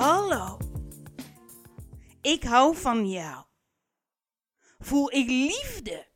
[0.00, 0.58] Hallo.
[2.20, 3.44] Ik hou van jou.
[4.78, 6.08] Voel ik liefde.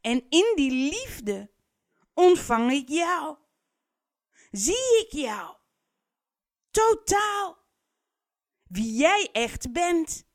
[0.00, 1.50] En in die liefde
[2.14, 3.36] ontvang ik jou.
[4.50, 5.56] Zie ik jou.
[6.70, 7.58] Totaal.
[8.64, 10.26] Wie jij echt bent.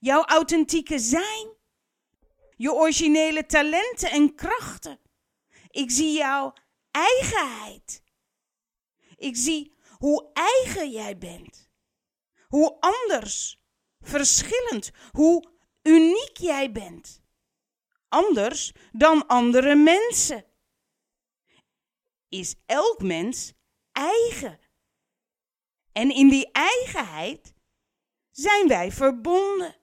[0.00, 1.48] Jouw authentieke zijn.
[2.56, 5.00] Je originele talenten en krachten.
[5.70, 6.52] Ik zie jouw
[6.90, 8.02] eigenheid.
[9.16, 11.65] Ik zie hoe eigen jij bent.
[12.48, 13.60] Hoe anders,
[14.00, 15.50] verschillend, hoe
[15.82, 17.20] uniek jij bent.
[18.08, 20.44] Anders dan andere mensen.
[22.28, 23.52] Is elk mens
[23.92, 24.58] eigen.
[25.92, 27.54] En in die eigenheid
[28.30, 29.76] zijn wij verbonden.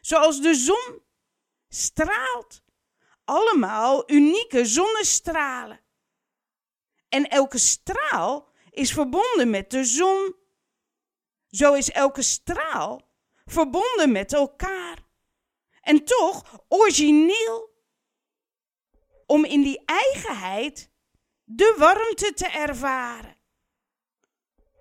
[0.00, 1.02] Zoals de zon
[1.68, 2.62] straalt.
[3.24, 5.80] Allemaal unieke zonnestralen.
[7.08, 10.34] En elke straal is verbonden met de zon.
[11.50, 13.08] Zo is elke straal
[13.44, 15.06] verbonden met elkaar.
[15.80, 17.76] En toch origineel.
[19.26, 20.90] Om in die eigenheid
[21.44, 23.36] de warmte te ervaren.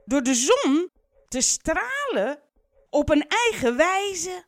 [0.05, 0.91] Door de zon
[1.27, 2.41] te stralen
[2.89, 4.45] op een eigen wijze.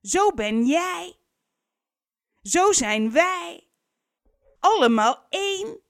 [0.00, 1.16] Zo ben jij.
[2.42, 3.68] Zo zijn wij.
[4.58, 5.81] Allemaal één.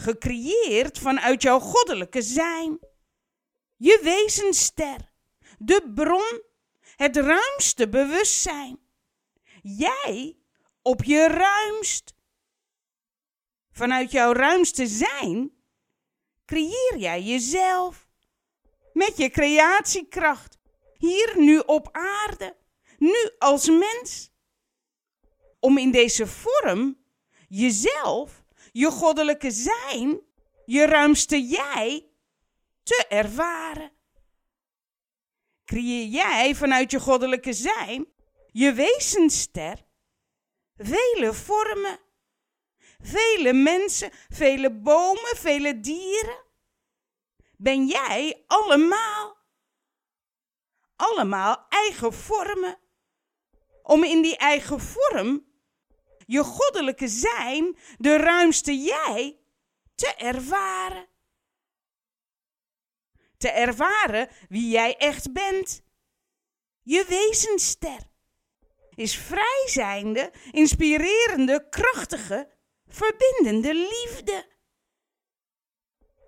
[0.00, 2.78] Gecreëerd vanuit jouw goddelijke zijn.
[3.76, 5.12] Je wezenster.
[5.58, 6.42] De bron.
[6.96, 8.78] Het ruimste bewustzijn.
[9.62, 10.38] Jij
[10.82, 12.14] op je ruimst.
[13.70, 15.52] Vanuit jouw ruimste zijn
[16.44, 18.08] creëer jij jezelf.
[18.92, 20.58] Met je creatiekracht.
[20.98, 22.56] Hier nu op aarde.
[22.98, 24.30] Nu als mens.
[25.60, 27.04] Om in deze vorm
[27.48, 30.20] jezelf, je goddelijke zijn,
[30.64, 32.08] je ruimste jij
[32.82, 33.92] te ervaren.
[35.64, 38.06] Creëer jij vanuit je goddelijke zijn,
[38.52, 39.86] je wezenster,
[40.76, 41.98] vele vormen,
[42.98, 46.46] vele mensen, vele bomen, vele dieren.
[47.56, 49.36] Ben jij allemaal,
[50.96, 52.78] allemaal eigen vormen,
[53.82, 55.47] om in die eigen vorm
[56.28, 59.38] je goddelijke zijn, de ruimste jij,
[59.94, 61.08] te ervaren.
[63.36, 65.82] Te ervaren wie jij echt bent.
[66.82, 67.98] Je wezenster
[68.94, 72.50] is vrijzijnde, inspirerende, krachtige,
[72.86, 74.46] verbindende liefde.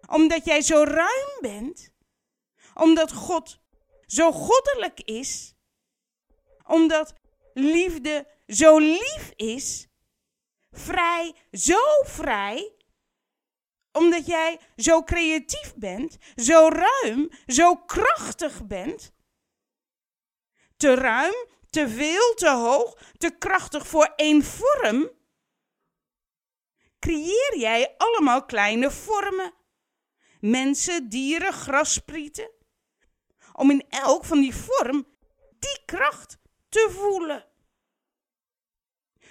[0.06, 1.92] Omdat jij zo ruim bent,
[2.74, 3.60] omdat God
[4.06, 5.54] zo goddelijk is,
[6.66, 7.14] omdat
[7.54, 9.88] liefde zo lief is,
[10.70, 12.74] vrij, zo vrij,
[13.92, 19.12] omdat jij zo creatief bent, zo ruim, zo krachtig bent.
[20.76, 21.34] Te ruim,
[21.70, 25.10] te veel, te hoog, te krachtig voor één vorm.
[26.98, 29.54] Creëer jij allemaal kleine vormen.
[30.40, 32.50] Mensen, dieren, grassprieten.
[33.52, 35.06] Om in elk van die vorm
[35.58, 36.38] die kracht
[36.68, 37.49] te voelen.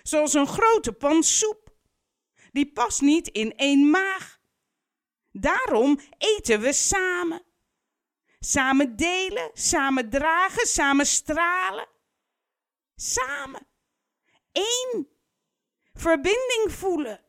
[0.10, 1.70] Zoals een grote pan soep.
[2.52, 4.40] Die past niet in één maag.
[5.32, 7.44] Daarom eten we samen.
[8.40, 11.88] Samen delen, samen dragen, samen stralen.
[12.96, 13.68] Samen.
[14.52, 15.10] Eén.
[15.94, 17.26] Verbinding voelen.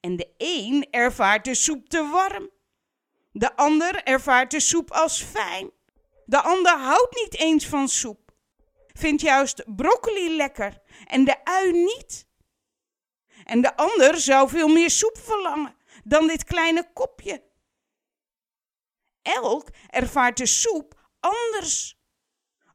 [0.00, 2.50] En de een ervaart de soep te warm.
[3.32, 5.70] De ander ervaart de soep als fijn.
[6.24, 8.27] De ander houdt niet eens van soep
[8.98, 12.28] vindt juist broccoli lekker en de ui niet.
[13.44, 17.46] En de ander zou veel meer soep verlangen dan dit kleine kopje.
[19.22, 22.00] Elk ervaart de soep anders,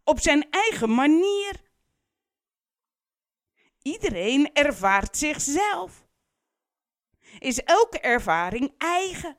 [0.03, 1.61] op zijn eigen manier.
[3.81, 6.07] Iedereen ervaart zichzelf.
[7.39, 9.37] Is elke ervaring eigen,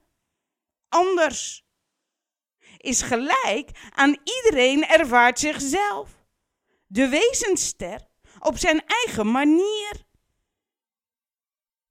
[0.88, 1.66] anders.
[2.76, 6.13] Is gelijk aan iedereen ervaart zichzelf
[6.94, 8.08] de wezenster,
[8.38, 10.06] op zijn eigen manier.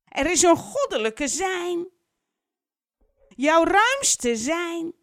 [0.04, 1.88] Er is een goddelijke zijn.
[3.28, 4.94] Jouw ruimste zijn.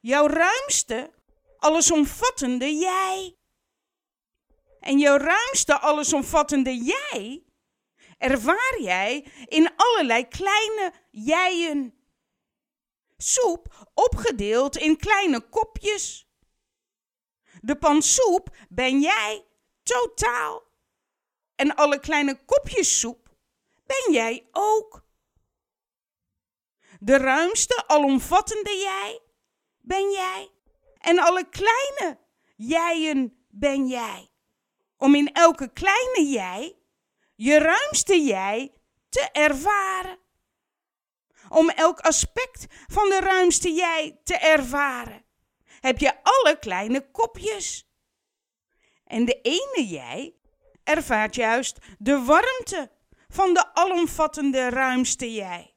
[0.00, 1.12] Jouw ruimste,
[1.56, 3.36] allesomvattende jij.
[4.80, 7.44] En jouw ruimste, allesomvattende jij
[8.18, 11.94] ervaar jij in allerlei kleine jijen.
[13.16, 16.26] Soep opgedeeld in kleine kopjes.
[17.62, 19.46] De pan soep ben jij
[19.82, 20.62] totaal.
[21.54, 23.28] En alle kleine kopjes soep
[23.86, 25.04] ben jij ook.
[27.00, 29.20] de ruimste, alomvattende jij
[29.80, 30.50] ben jij.
[30.98, 32.18] En alle kleine
[32.56, 34.30] jijen ben jij.
[34.96, 36.76] Om in elke kleine jij
[37.34, 38.72] je ruimste jij
[39.08, 40.18] te ervaren.
[41.48, 45.21] Om elk aspect van de ruimste jij te ervaren,
[45.82, 47.90] heb je alle kleine kopjes.
[49.04, 50.34] En de ene jij
[50.84, 52.90] ervaart juist de warmte
[53.28, 55.74] van de alomvattende ruimste jij.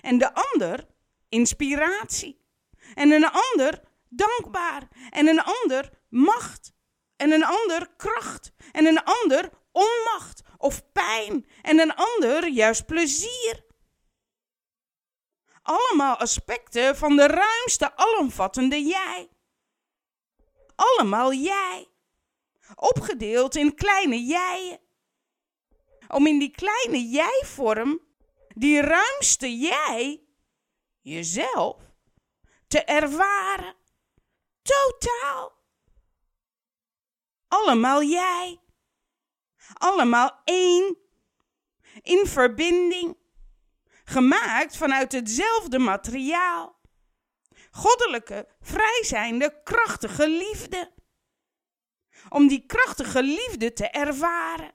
[0.00, 0.86] En de ander
[1.28, 2.44] inspiratie.
[2.94, 4.88] En een ander dankbaar.
[5.10, 6.72] En een ander macht.
[7.16, 8.52] En een ander kracht.
[8.72, 11.46] En een ander onmacht of pijn.
[11.62, 13.64] En een ander juist plezier.
[15.62, 19.28] Allemaal aspecten van de ruimste, alomvattende jij.
[20.80, 21.88] Allemaal jij.
[22.74, 24.80] Opgedeeld in kleine jijen.
[26.08, 28.00] Om in die kleine jij-vorm,
[28.54, 30.22] die ruimste jij,
[31.00, 31.76] jezelf,
[32.66, 33.74] te ervaren.
[34.62, 35.52] Totaal.
[37.48, 38.60] Allemaal jij.
[39.72, 40.96] Allemaal één.
[42.02, 43.16] In verbinding.
[44.04, 46.79] Gemaakt vanuit hetzelfde materiaal.
[47.70, 50.92] Goddelijke, vrijzijnde, krachtige liefde.
[52.28, 54.72] Om die krachtige liefde te ervaren.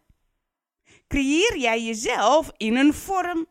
[1.08, 3.48] Creëer jij jezelf in een vorm.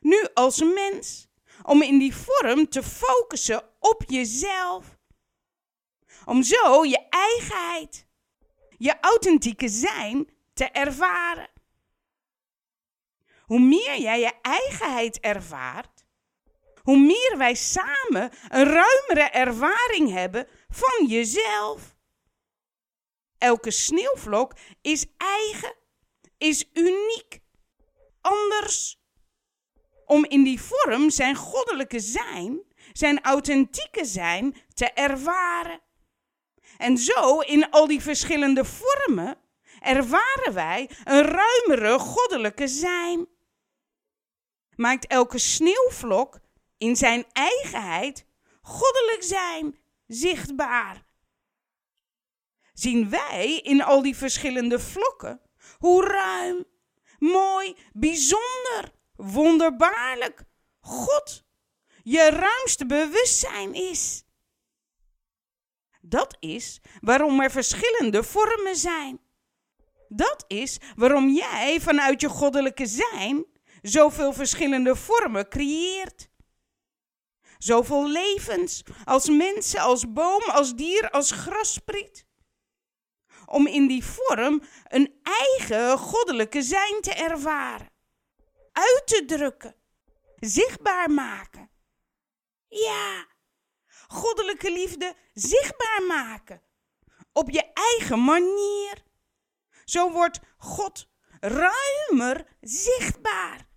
[0.00, 1.28] Nu als mens
[1.62, 4.96] om in die vorm te focussen op jezelf.
[6.24, 8.06] Om zo je eigenheid,
[8.78, 11.50] je authentieke zijn te ervaren.
[13.42, 16.01] Hoe meer jij je eigenheid ervaart,
[16.82, 21.96] hoe meer wij samen een ruimere ervaring hebben van jezelf.
[23.38, 25.74] Elke sneeuwvlok is eigen,
[26.38, 27.40] is uniek,
[28.20, 29.00] anders
[30.06, 32.62] om in die vorm zijn goddelijke zijn,
[32.92, 35.80] zijn authentieke zijn te ervaren.
[36.76, 39.38] En zo in al die verschillende vormen
[39.80, 43.28] ervaren wij een ruimere goddelijke zijn.
[44.76, 46.40] Maakt elke sneeuwvlok
[46.82, 48.26] in zijn eigenheid
[48.62, 51.04] goddelijk zijn zichtbaar.
[52.72, 55.40] Zien wij in al die verschillende vlokken
[55.78, 56.64] hoe ruim,
[57.18, 60.44] mooi, bijzonder wonderbaarlijk
[60.80, 61.44] God
[62.02, 64.24] je ruimste bewustzijn is.
[66.00, 69.20] Dat is waarom er verschillende vormen zijn.
[70.08, 73.46] Dat is waarom jij vanuit je goddelijke zijn
[73.82, 76.30] zoveel verschillende vormen creëert.
[77.62, 82.26] Zoveel levens, als mensen, als boom, als dier, als grasspriet.
[83.46, 87.90] Om in die vorm een eigen goddelijke zijn te ervaren
[88.72, 89.74] uit te drukken,
[90.36, 91.70] zichtbaar maken.
[92.68, 93.26] Ja,
[94.08, 96.62] goddelijke liefde zichtbaar maken.
[97.32, 99.02] Op je eigen manier.
[99.84, 101.08] Zo wordt God
[101.40, 103.68] ruimer zichtbaar,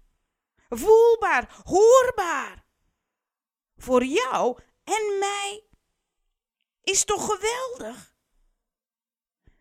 [0.69, 2.64] voelbaar, hoorbaar.
[3.75, 5.63] Voor jou en mij
[6.83, 8.15] is toch geweldig.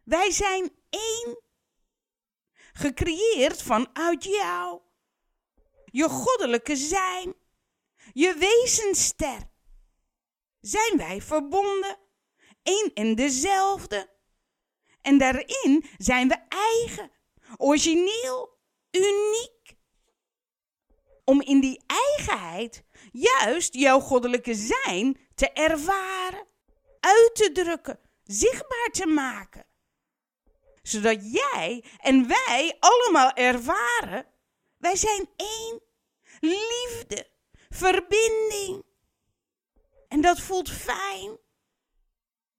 [0.02, 1.42] Wij zijn één,
[2.72, 4.84] gecreëerd vanuit jou
[5.94, 7.34] je goddelijke zijn,
[8.12, 9.50] je wezenster.
[10.60, 11.98] Zijn wij verbonden,
[12.62, 14.12] één en dezelfde.
[15.00, 17.10] En daarin zijn we eigen,
[17.56, 18.58] origineel,
[18.90, 19.76] uniek.
[21.24, 22.83] Om in die eigenheid
[23.14, 26.46] juist jouw goddelijke zijn te ervaren,
[27.00, 29.66] uit te drukken, zichtbaar te maken.
[30.82, 34.32] Zodat jij en wij allemaal ervaren
[34.84, 35.82] wij zijn één.
[36.40, 37.30] Liefde,
[37.68, 38.84] verbinding.
[40.08, 41.38] En dat voelt fijn.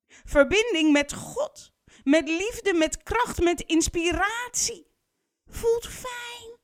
[0.07, 4.87] Verbinding met God, met liefde, met kracht, met inspiratie.
[5.47, 6.57] Voelt fijn.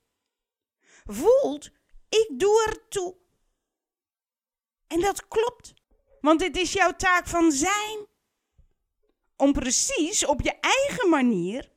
[1.04, 1.70] Voelt,
[2.08, 3.16] ik doe er toe.
[4.92, 5.74] En dat klopt,
[6.20, 8.06] want dit is jouw taak van zijn.
[9.36, 11.72] Om precies op je eigen manier,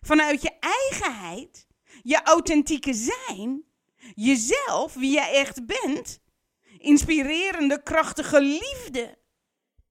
[0.00, 1.66] vanuit je eigenheid,
[2.02, 3.64] je authentieke zijn,
[4.14, 6.20] jezelf, wie jij echt bent,
[6.78, 9.18] inspirerende, krachtige liefde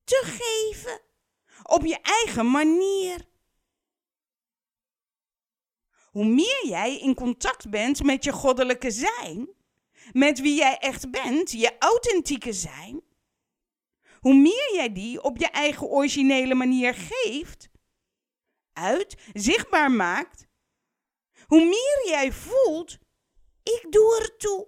[0.03, 1.01] te geven
[1.63, 3.27] op je eigen manier.
[6.11, 9.49] Hoe meer jij in contact bent met je goddelijke zijn,
[10.11, 13.01] met wie jij echt bent, je authentieke zijn,
[14.19, 17.69] hoe meer jij die op je eigen originele manier geeft,
[18.73, 20.49] uit, zichtbaar maakt
[21.49, 22.97] hoe meer jij voelt,
[23.63, 24.67] ik doe er toe.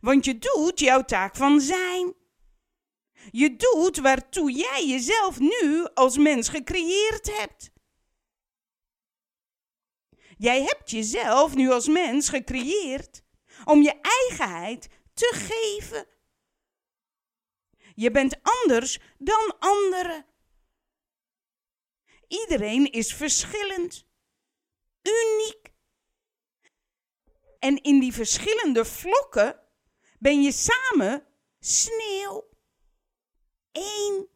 [0.00, 2.14] Want je doet jouw taak van zijn.
[3.30, 7.70] Je doet waartoe jij jezelf nu als mens gecreëerd hebt.
[10.36, 13.23] Jij hebt jezelf nu als mens gecreëerd
[13.64, 16.06] om je eigenheid te geven.
[17.94, 20.26] Je bent anders dan anderen.
[22.28, 24.06] Iedereen is verschillend,
[25.02, 25.72] uniek.
[27.58, 29.60] En in die verschillende vlokken
[30.18, 31.26] ben je samen
[31.60, 32.48] sneeuw.
[33.72, 34.28] Eén.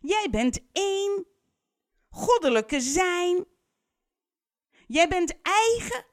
[0.00, 1.26] Jij bent één.
[2.08, 3.46] Goddelijke zijn.
[4.86, 6.07] Jij bent eigen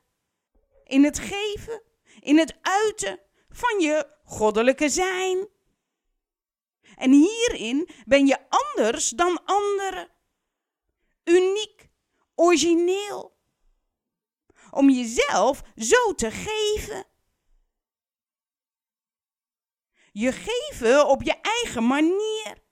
[0.86, 1.82] in het geven,
[2.20, 5.48] in het uiten van je goddelijke zijn.
[6.96, 10.10] En hierin ben je anders dan anderen.
[11.24, 11.90] Uniek,
[12.36, 13.34] origineel.
[14.72, 17.06] Om jezelf zo te geven.
[20.12, 22.64] Je geven op je eigen manier.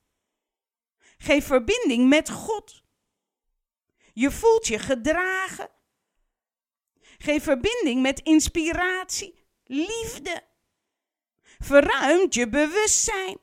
[1.17, 2.83] Geef verbinding met God.
[4.13, 5.69] Je voelt je gedragen.
[7.23, 10.43] Geef verbinding met inspiratie, liefde.
[11.59, 13.37] Verruimt je bewustzijn.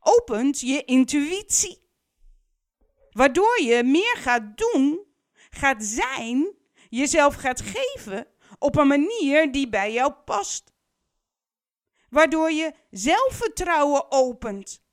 [0.00, 1.88] Opent je intuïtie.
[3.10, 5.06] Waardoor je meer gaat doen,
[5.50, 6.56] gaat zijn,
[6.88, 8.26] jezelf gaat geven
[8.58, 10.72] op een manier die bij jou past.
[12.08, 14.84] Waardoor je zelfvertrouwen opent.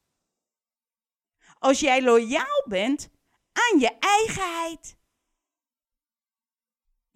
[1.58, 3.10] Als jij loyaal bent
[3.54, 4.99] aan je eigenheid.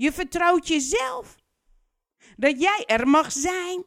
[0.04, 1.36] Je vertrouwt jezelf.
[2.38, 3.86] Dat jij er mag zijn.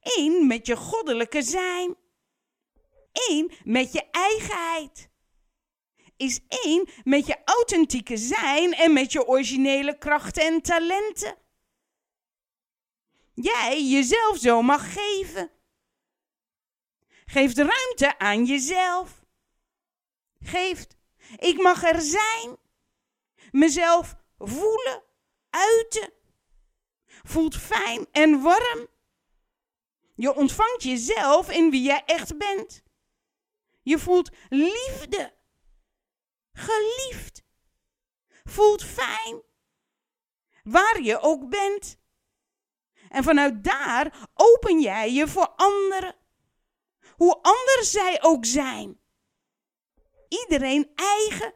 [0.00, 1.96] Eén met je goddelijke zijn.
[3.12, 5.10] Eén met je eigenheid.
[6.16, 11.36] Is één met je authentieke zijn en met je originele krachten en talenten.
[13.34, 15.50] Jij jezelf zo mag geven.
[17.26, 19.24] Geeft ruimte aan jezelf.
[20.40, 20.96] Geeft,
[21.36, 22.56] ik mag er zijn.
[23.50, 25.02] Mezelf voelen,
[25.50, 26.12] uiten.
[27.06, 28.88] Voelt fijn en warm.
[30.14, 32.82] Je ontvangt jezelf in wie jij echt bent.
[33.82, 35.34] Je voelt liefde.
[36.52, 37.42] Geliefd.
[38.44, 39.42] Voelt fijn.
[40.62, 41.98] Waar je ook bent.
[43.08, 46.14] En vanuit daar open jij je voor anderen.
[47.16, 49.00] Hoe anders zij ook zijn.
[50.28, 51.54] Iedereen eigen.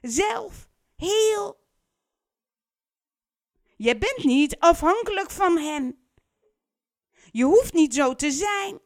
[0.00, 0.68] Zelf.
[0.96, 1.66] Heel.
[3.78, 6.08] Je bent niet afhankelijk van hen.
[7.30, 8.80] Je hoeft niet zo te zijn,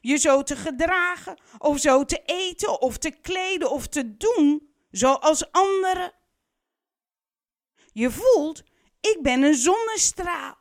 [0.00, 5.52] je zo te gedragen, of zo te eten, of te kleden, of te doen zoals
[5.52, 6.12] anderen.
[7.92, 8.62] Je voelt,
[9.00, 10.58] ik ben een zonnestraal,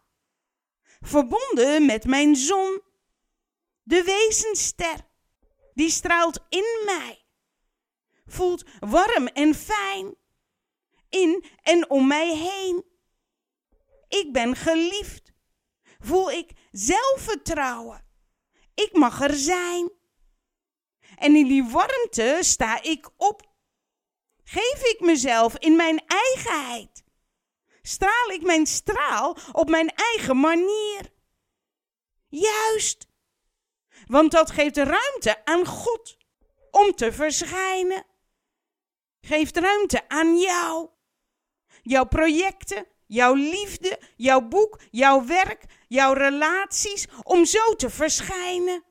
[0.99, 2.81] verbonden met mijn zon,
[3.81, 5.07] de wezenster,
[5.73, 7.25] die straalt in mij,
[8.25, 10.15] voelt warm en fijn,
[11.09, 12.91] in en om mij heen
[14.13, 15.33] ik ben geliefd.
[15.99, 18.05] Voel ik zelfvertrouwen.
[18.73, 19.91] Ik mag er zijn.
[21.15, 23.51] En in die warmte sta ik op.
[24.43, 27.03] Geef ik mezelf in mijn eigenheid.
[27.81, 31.13] Straal ik mijn straal op mijn eigen manier.
[32.27, 33.07] Juist.
[34.05, 36.17] Want dat geeft ruimte aan God
[36.71, 38.05] om te verschijnen.
[39.21, 40.89] Geeft ruimte aan jou.
[41.81, 48.83] Jouw projecten, jouw liefde, jouw boek, jouw werk, jouw relaties, om zo te verschijnen.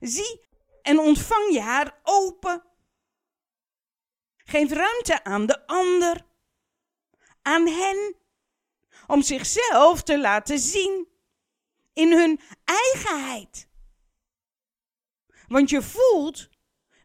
[0.00, 0.40] Zie
[0.82, 2.64] en ontvang je haar open.
[4.36, 6.26] Geef ruimte aan de ander,
[7.42, 8.16] aan hen,
[9.06, 11.08] om zichzelf te laten zien
[11.92, 13.68] in hun eigenheid.
[15.48, 16.48] Want je voelt,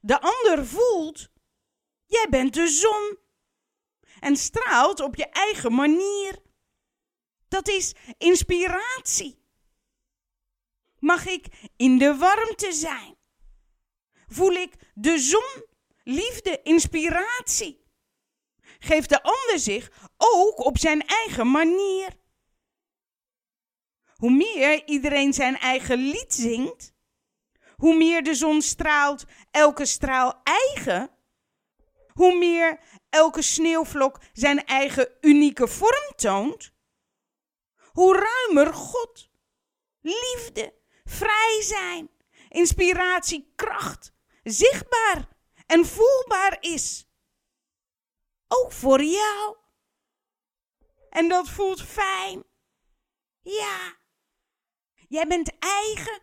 [0.02, 1.30] de ander voelt,
[2.06, 3.18] jij bent de zon
[4.20, 6.50] en straalt op je eigen manier.
[7.52, 9.40] Dat is inspiratie.
[11.00, 13.18] Mag ik in de warmte zijn?
[14.28, 15.66] Voel ik de zon,
[16.04, 17.86] liefde, inspiratie?
[18.80, 22.10] Geeft de ander zich ook op zijn eigen manier?
[24.16, 26.94] Hoe meer iedereen zijn eigen lied zingt,
[27.76, 31.10] hoe meer de zon straalt, elke straal eigen,
[32.08, 32.80] hoe meer
[33.10, 36.72] elke sneeuwvlok zijn eigen unieke vorm toont,
[37.92, 39.30] hoe ruimer God,
[40.02, 42.10] liefde, vrij zijn,
[42.50, 45.28] inspiratie, kracht, zichtbaar
[45.66, 47.06] en voelbaar is.
[48.48, 49.58] Ook voor jou.
[51.10, 52.44] En dat voelt fijn
[53.42, 53.98] Ja,
[55.08, 56.22] jij bent eigen,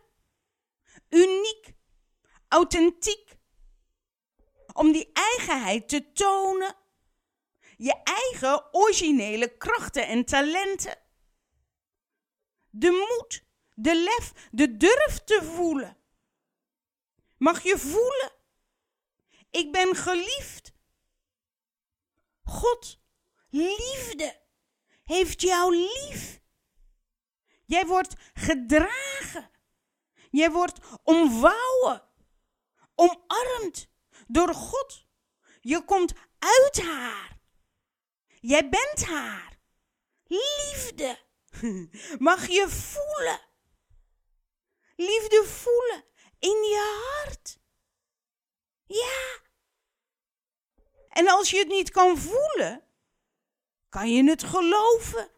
[1.09, 1.73] uniek,
[2.47, 3.37] authentiek.
[4.73, 6.75] Om die eigenheid te tonen,
[7.77, 10.97] je eigen originele krachten en talenten.
[12.69, 13.43] De moed,
[13.75, 15.97] de lef, de durf te voelen.
[17.37, 18.31] Mag je voelen?
[19.49, 20.73] Ik ben geliefd.
[22.43, 22.99] God,
[23.49, 24.41] liefde,
[25.03, 26.41] heeft jou lief.
[27.65, 29.49] Jij wordt gedragen.
[30.31, 32.03] Jij wordt omvouwen,
[32.95, 33.89] omarmd
[34.27, 35.07] door God.
[35.61, 37.37] Je komt uit haar.
[38.39, 39.59] Jij bent haar.
[40.23, 41.28] Liefde.
[42.29, 43.39] Mag je voelen.
[44.95, 46.05] Liefde voelen
[46.39, 47.59] in je hart.
[48.85, 49.47] Ja.
[51.09, 52.83] En als je het niet kan voelen,
[53.89, 55.31] kan je het geloven.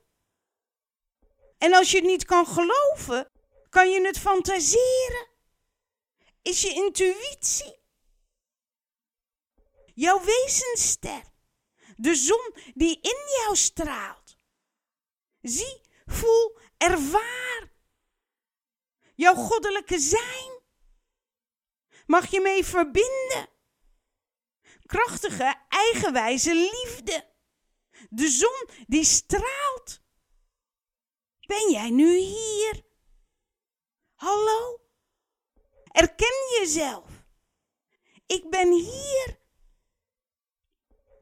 [1.57, 3.31] En als je het niet kan geloven,
[3.69, 5.27] kan je het fantaseren.
[6.41, 7.79] Is je intuïtie.
[9.93, 11.21] Jouw wezenster.
[11.97, 14.37] De zon die in jou straalt.
[15.41, 17.71] Zie, voel, ervaar.
[19.15, 20.61] Jouw goddelijke zijn.
[22.05, 23.49] Mag je mee verbinden.
[24.85, 27.29] Krachtige, eigenwijze liefde.
[28.09, 30.01] De zon die straalt.
[31.39, 32.83] Ben jij nu hier?
[34.13, 34.81] Hallo?
[35.91, 37.09] Erken jezelf.
[38.25, 39.39] Ik ben hier.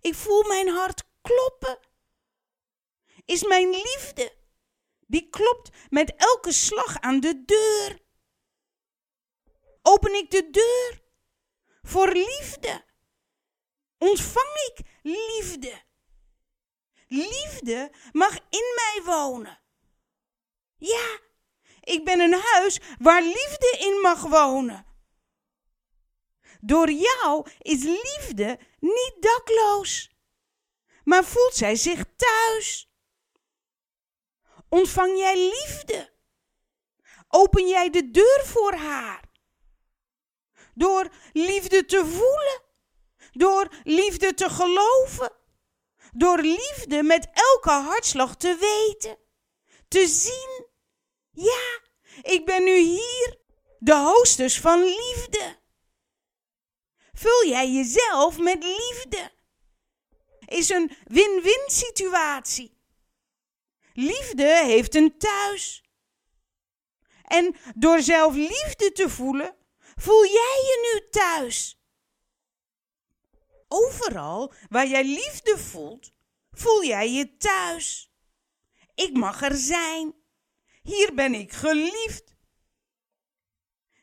[0.02, 1.80] Ik voel mijn hart kloppen.
[3.26, 4.39] Is mijn liefde.
[5.10, 8.00] Die klopt met elke slag aan de deur.
[9.82, 11.02] Open ik de deur
[11.82, 12.86] voor liefde.
[13.98, 15.82] Ontvang ik liefde.
[17.08, 19.62] Liefde mag in mij wonen.
[20.78, 21.20] Ja,
[21.82, 24.86] ik ben een huis waar liefde in mag wonen.
[26.62, 30.10] Door jou is liefde niet dakloos,
[31.04, 32.89] maar voelt zij zich thuis.
[34.70, 36.14] Ontvang jij liefde?
[37.28, 39.24] Open jij de deur voor haar?
[40.74, 42.62] Door liefde te voelen,
[43.32, 45.32] door liefde te geloven,
[46.14, 49.18] door liefde met elke hartslag te weten,
[49.88, 50.68] te zien.
[51.32, 51.80] Ja,
[52.22, 53.38] ik ben nu hier,
[53.80, 55.58] de hostess van liefde.
[57.14, 59.32] Vul jij jezelf met liefde?
[60.46, 62.79] Is een win-win situatie.
[64.00, 65.84] Liefde heeft een thuis.
[67.24, 69.56] En door zelf liefde te voelen,
[69.96, 71.84] voel jij je nu thuis.
[73.68, 76.12] Overal waar jij liefde voelt,
[76.52, 78.12] voel jij je thuis.
[78.96, 80.16] Ik mag er zijn.
[80.82, 82.36] Hier ben ik geliefd.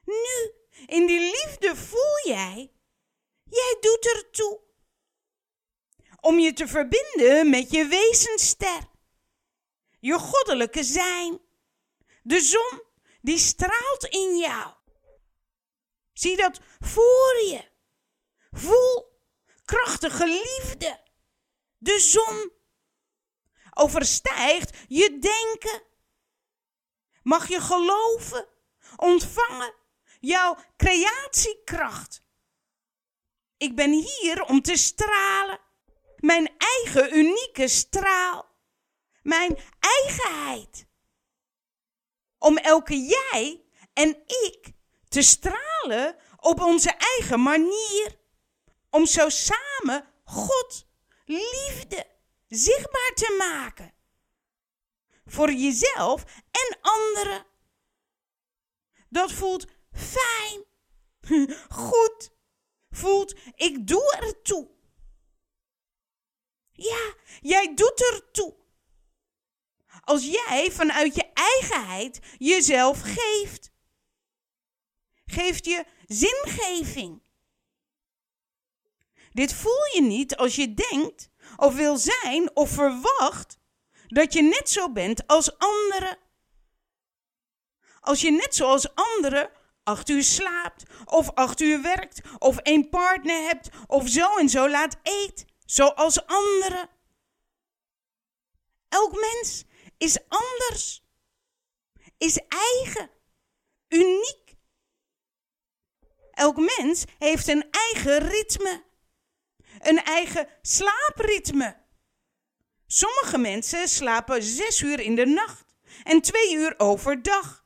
[0.05, 0.53] Nu,
[0.87, 2.73] in die liefde voel jij,
[3.45, 4.61] jij doet ertoe.
[6.21, 8.95] Om je te verbinden met je wezenster.
[10.07, 11.41] Je goddelijke zijn.
[12.23, 12.83] De zon
[13.21, 14.75] die straalt in jou.
[16.13, 17.69] Zie dat voor je.
[18.51, 19.21] Voel
[19.65, 21.01] krachtige liefde.
[21.79, 22.53] De zon
[23.75, 25.83] overstijgt je denken.
[27.23, 28.49] Mag je geloven,
[28.97, 29.75] ontvangen
[30.21, 32.23] jouw creatiekracht.
[33.57, 35.61] Ik ben hier om te stralen.
[36.17, 38.46] Mijn eigen unieke straal.
[39.27, 40.87] Mijn eigenheid.
[42.39, 44.73] Om elke jij en ik
[45.09, 48.19] te stralen op onze eigen manier.
[48.91, 50.87] Om zo samen God,
[51.25, 52.07] liefde,
[52.49, 53.95] zichtbaar te maken.
[55.25, 57.47] Voor jezelf en anderen.
[59.09, 60.65] Dat voelt fijn,
[61.69, 62.31] goed,
[62.91, 64.71] voelt ik doe er toe.
[66.73, 68.65] Ja, jij doet er toe.
[70.07, 73.71] Als jij vanuit je eigenheid jezelf geeft
[75.25, 77.23] geeft je zingeving.
[79.33, 83.59] Dit voel je niet als je denkt of wil zijn of verwacht
[84.07, 86.19] dat je net zo bent als anderen.
[88.01, 89.51] Als je net zoals anderen
[89.83, 94.69] acht uur slaapt, of acht uur werkt, of een partner hebt, of zo en zo
[94.69, 96.89] laat eet, zoals anderen.
[98.89, 99.65] Elk mens
[99.99, 101.03] is anders,
[102.19, 103.11] is eigen,
[103.89, 104.57] uniek.
[106.31, 108.85] Elk mens heeft een eigen ritme.
[109.79, 111.85] Een eigen slaapritme.
[112.87, 115.65] Sommige mensen slapen zes uur in de nacht
[116.05, 117.65] en twee uur overdag.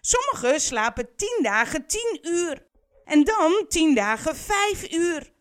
[0.00, 2.66] Sommigen slapen tien dagen tien uur
[3.04, 5.32] en dan tien dagen vijf uur.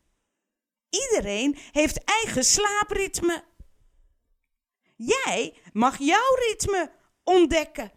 [0.89, 3.43] Iedereen heeft eigen slaapritme.
[4.95, 6.91] Jij mag jouw ritme
[7.23, 7.91] ontdekken,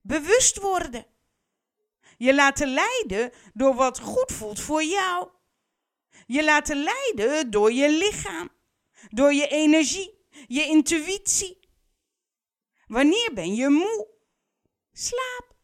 [0.00, 1.06] bewust worden.
[2.16, 5.28] Je laten leiden door wat goed voelt voor jou.
[6.26, 8.48] Je laten leiden door je lichaam,
[9.08, 11.58] door je energie, je intuïtie.
[12.86, 14.08] Wanneer ben je moe?
[14.92, 15.54] Slaap.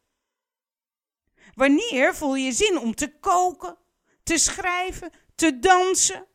[1.53, 3.77] Wanneer voel je zin om te koken,
[4.23, 6.27] te schrijven, te dansen?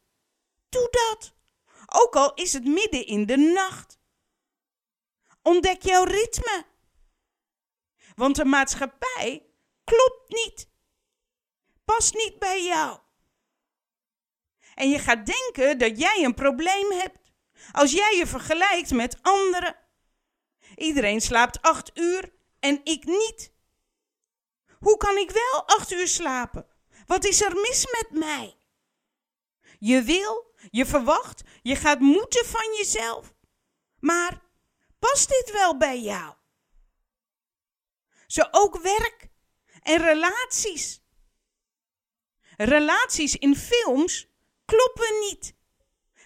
[0.69, 1.35] Doe dat.
[1.87, 3.99] Ook al is het midden in de nacht.
[5.43, 6.67] Ontdek jouw ritme.
[8.15, 9.47] Want de maatschappij
[9.85, 10.69] klopt niet.
[11.85, 12.99] Past niet bij jou.
[14.75, 17.33] En je gaat denken dat jij een probleem hebt.
[17.73, 19.77] Als jij je vergelijkt met anderen.
[20.77, 23.53] Iedereen slaapt acht uur en ik niet.
[24.79, 26.67] Hoe kan ik wel acht uur slapen?
[27.07, 28.57] Wat is er mis met mij?
[29.79, 33.35] Je wil, je verwacht, je gaat moeten van jezelf.
[33.99, 34.42] Maar
[35.09, 36.35] past dit wel bij jou?
[38.27, 39.29] Zo ook werk
[39.83, 41.03] en relaties.
[42.57, 44.29] Relaties in films
[44.65, 45.55] kloppen niet.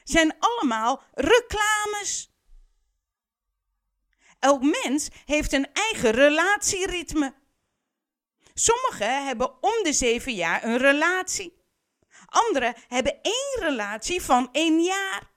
[0.05, 2.31] Zijn allemaal reclames.
[4.39, 7.35] Elk mens heeft een eigen relatieritme.
[8.55, 11.65] Sommigen hebben om de zeven jaar een relatie.
[12.27, 15.35] Anderen hebben één relatie van één jaar.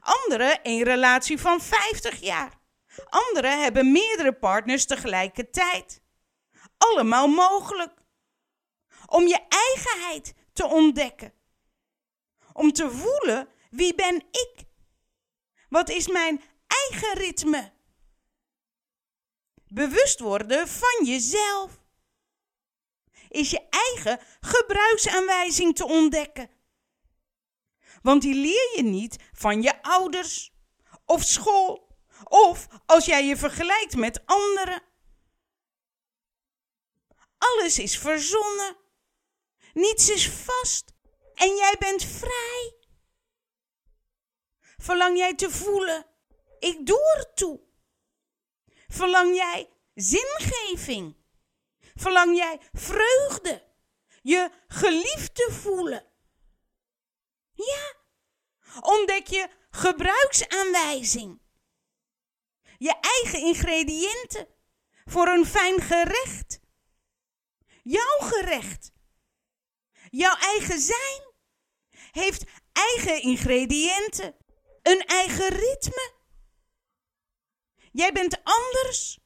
[0.00, 2.58] Anderen één relatie van vijftig jaar.
[3.08, 6.02] Anderen hebben meerdere partners tegelijkertijd.
[6.78, 7.92] Allemaal mogelijk.
[9.06, 11.32] Om je eigenheid te ontdekken.
[12.52, 14.64] Om te voelen wie ben ik?
[15.68, 17.72] Wat is mijn eigen ritme?
[19.68, 21.78] Bewust worden van jezelf
[23.28, 26.50] is je eigen gebruiksaanwijzing te ontdekken.
[28.02, 30.52] Want die leer je niet van je ouders
[31.04, 31.88] of school
[32.24, 34.82] of als jij je vergelijkt met anderen.
[37.38, 38.76] Alles is verzonnen.
[39.72, 40.92] Niets is vast
[41.34, 42.74] en jij bent vrij.
[44.76, 46.06] Verlang jij te voelen?
[46.58, 47.60] Ik doe ertoe.
[48.88, 51.16] Verlang jij zingeving?
[51.94, 53.68] Verlang jij vreugde?
[54.22, 56.09] Je geliefd te voelen?
[57.66, 57.94] Ja.
[58.80, 61.40] Ontdek je gebruiksaanwijzing?
[62.78, 64.48] Je eigen ingrediënten
[65.04, 66.60] voor een fijn gerecht?
[67.82, 68.92] Jouw gerecht?
[70.10, 71.32] Jouw eigen zijn
[72.10, 74.36] heeft eigen ingrediënten,
[74.82, 76.12] een eigen ritme.
[77.92, 79.18] Jij bent anders,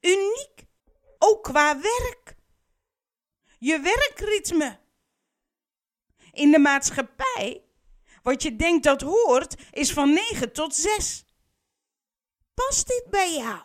[0.00, 0.66] uniek
[1.18, 2.36] ook qua werk.
[3.58, 4.82] Je werkritme.
[6.32, 7.63] In de maatschappij,
[8.24, 11.24] wat je denkt dat hoort, is van 9 tot 6.
[12.54, 13.62] Past dit bij jou?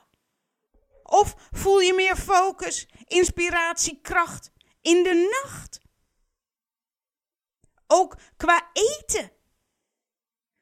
[1.03, 5.81] Of voel je meer focus, inspiratie, kracht in de nacht?
[7.87, 9.31] Ook qua eten.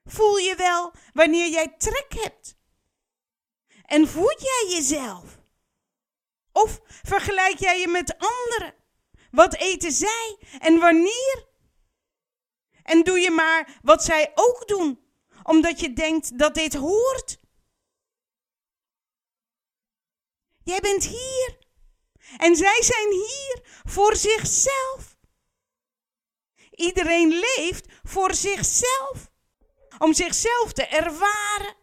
[0.04, 2.58] Voel je wel wanneer jij trek hebt?
[3.86, 5.40] En voed jij jezelf?
[6.52, 8.74] Of vergelijk jij je met anderen?
[9.32, 11.47] Wat eten zij en wanneer?
[12.88, 15.00] En doe je maar wat zij ook doen,
[15.44, 17.40] omdat je denkt dat dit hoort.
[20.64, 21.58] Jij bent hier
[22.38, 25.18] en zij zijn hier voor zichzelf.
[26.72, 29.32] Iedereen leeft voor zichzelf,
[29.98, 31.76] om zichzelf te ervaren,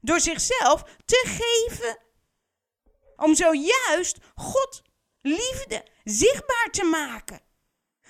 [0.00, 1.98] door zichzelf te geven
[3.16, 4.82] om zojuist God,
[5.20, 7.40] liefde, zichtbaar te maken.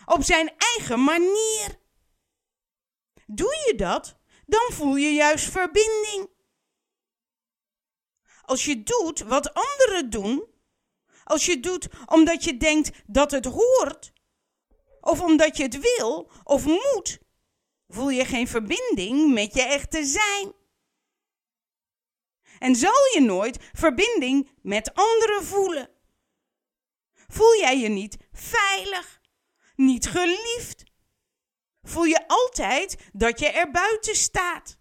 [0.04, 1.80] Op zijn eigen manier.
[3.34, 4.16] Doe je dat,
[4.46, 6.30] dan voel je juist verbinding.
[8.42, 10.44] Als je doet wat anderen doen,
[11.24, 14.12] als je doet omdat je denkt dat het hoort,
[15.00, 17.18] of omdat je het wil of moet,
[17.88, 20.52] voel je geen verbinding met je echte zijn
[22.62, 25.90] en zal je nooit verbinding met anderen voelen.
[27.28, 29.20] Voel jij je niet veilig,
[29.76, 30.91] niet geliefd?
[31.82, 34.78] Voel je altijd dat je er buiten staat?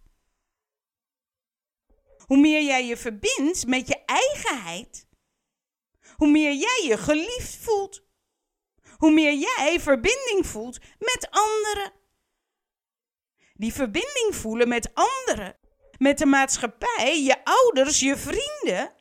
[2.25, 5.07] Hoe meer jij je verbindt met je eigenheid,
[6.15, 8.03] hoe meer jij je geliefd voelt,
[8.97, 11.93] hoe meer jij verbinding voelt met anderen.
[13.53, 15.59] Die verbinding voelen met anderen
[16.01, 18.93] met de maatschappij, je ouders, je vrienden,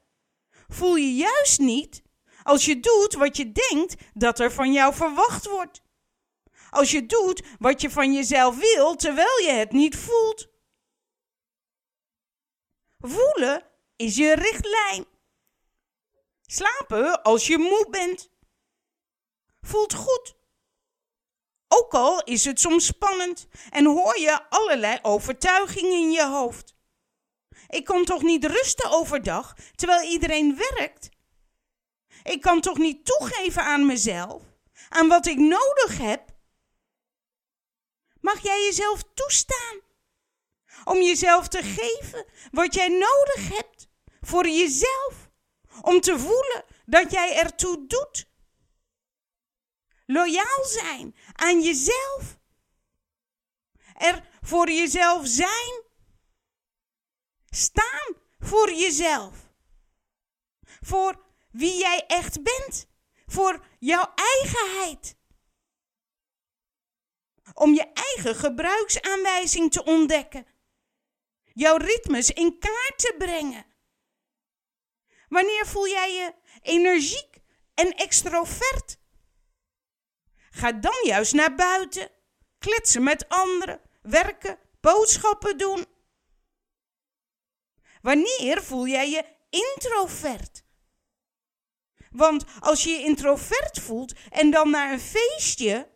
[0.69, 2.03] voel je juist niet
[2.43, 5.83] als je doet wat je denkt dat er van jou verwacht wordt.
[6.71, 10.49] Als je doet wat je van jezelf wil terwijl je het niet voelt.
[12.99, 15.07] Voelen is je richtlijn.
[16.47, 18.31] Slapen als je moe bent.
[19.61, 20.35] Voelt goed.
[21.69, 26.75] Ook al is het soms spannend en hoor je allerlei overtuigingen in je hoofd.
[27.69, 31.09] Ik kan toch niet rusten overdag terwijl iedereen werkt?
[32.23, 34.43] Ik kan toch niet toegeven aan mezelf,
[34.89, 36.30] aan wat ik nodig heb?
[38.21, 39.81] Mag jij jezelf toestaan
[40.85, 43.89] om jezelf te geven wat jij nodig hebt
[44.21, 45.31] voor jezelf,
[45.83, 48.29] om te voelen dat jij ertoe doet?
[50.07, 52.39] Loyaal zijn aan jezelf.
[53.95, 55.83] Er voor jezelf zijn.
[57.51, 59.37] Staan voor jezelf.
[60.81, 62.89] Voor wie jij echt bent.
[63.27, 65.17] Voor jouw eigenheid.
[67.55, 70.47] Om je eigen gebruiksaanwijzing te ontdekken.
[71.53, 73.67] Jouw ritmes in kaart te brengen.
[75.29, 77.41] Wanneer voel jij je energiek
[77.75, 78.99] en extrovert?
[80.51, 82.11] Ga dan juist naar buiten,
[82.59, 85.87] kletsen met anderen, werken, boodschappen doen.
[88.03, 90.65] Wanneer voel jij je introvert?
[92.11, 95.91] Want als je je introvert voelt en dan naar een feestje,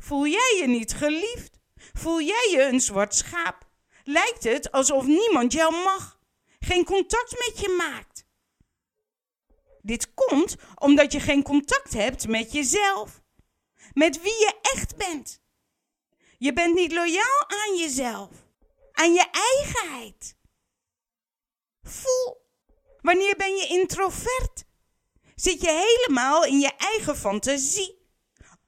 [0.00, 1.58] voel jij je niet geliefd?
[1.92, 3.68] Voel jij je een zwart schaap?
[4.04, 6.18] Lijkt het alsof niemand jou mag,
[6.58, 8.24] geen contact met je maakt?
[9.82, 13.22] Dit komt omdat je geen contact hebt met jezelf,
[13.92, 15.40] met wie je echt bent.
[16.38, 18.30] Je bent niet loyaal aan jezelf,
[18.92, 20.36] aan je eigenheid.
[21.82, 22.46] Voel,
[23.00, 24.64] wanneer ben je introvert?
[25.34, 27.99] Zit je helemaal in je eigen fantasie,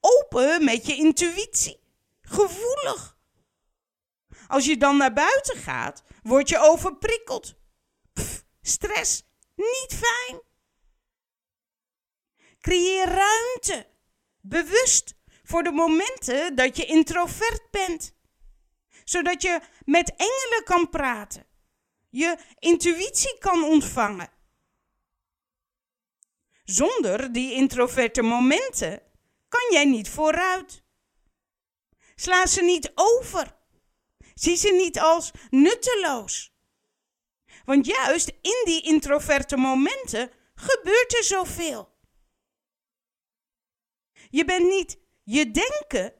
[0.02, 1.80] open met je intuïtie,
[2.22, 3.18] gevoelig.
[4.46, 7.54] Als je dan naar buiten gaat, word je overprikkeld.
[8.62, 9.22] Stress,
[9.54, 10.42] niet fijn.
[12.60, 13.86] Creëer ruimte,
[14.40, 18.14] bewust, voor de momenten dat je introvert bent.
[19.04, 21.46] Zodat je met engelen kan praten,
[22.08, 24.30] je intuïtie kan ontvangen.
[26.64, 29.02] Zonder die introverte momenten
[29.52, 30.82] kan jij niet vooruit.
[32.14, 33.56] Sla ze niet over.
[34.34, 36.54] Zie ze niet als nutteloos.
[37.64, 42.00] Want juist in die introverte momenten gebeurt er zoveel.
[44.30, 46.14] Je bent niet je denken.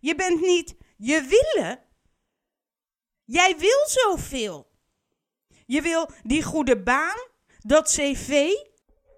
[0.00, 1.84] Je bent niet je willen.
[3.24, 4.70] Jij wil zoveel.
[5.66, 8.50] Je wil die goede baan, dat cv.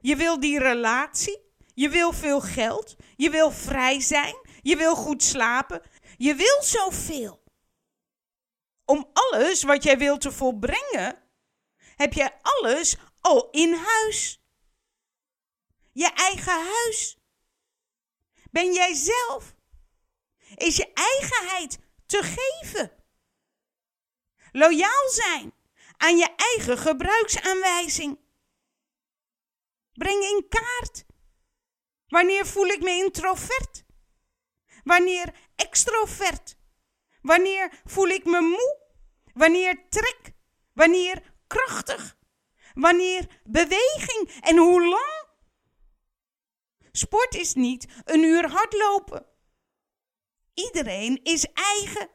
[0.00, 1.47] Je wil die relatie.
[1.78, 2.96] Je wil veel geld.
[3.16, 4.36] Je wil vrij zijn.
[4.62, 5.82] Je wil goed slapen.
[6.16, 7.42] Je wil zoveel.
[8.84, 11.22] Om alles wat jij wilt te volbrengen,
[11.96, 14.42] heb jij alles al in huis.
[15.92, 17.18] Je eigen huis.
[18.50, 19.54] Ben jij zelf?
[20.54, 23.04] Is je eigenheid te geven?
[24.52, 25.54] Loyaal zijn
[25.96, 28.18] aan je eigen gebruiksaanwijzing.
[29.92, 31.06] Breng in kaart.
[32.08, 33.84] Wanneer voel ik me introvert?
[34.84, 36.56] Wanneer extrovert?
[37.22, 38.78] Wanneer voel ik me moe?
[39.32, 40.32] Wanneer trek?
[40.72, 42.16] Wanneer krachtig?
[42.74, 44.38] Wanneer beweging?
[44.40, 45.26] En hoe lang?
[46.92, 49.26] Sport is niet een uur hardlopen.
[50.54, 52.10] Iedereen is eigen.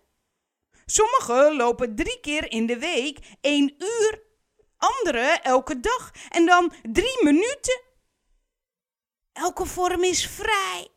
[0.86, 4.22] Sommigen lopen drie keer in de week één uur,
[4.78, 7.82] anderen elke dag en dan drie minuten.
[9.34, 10.88] Elke vorm is vrij.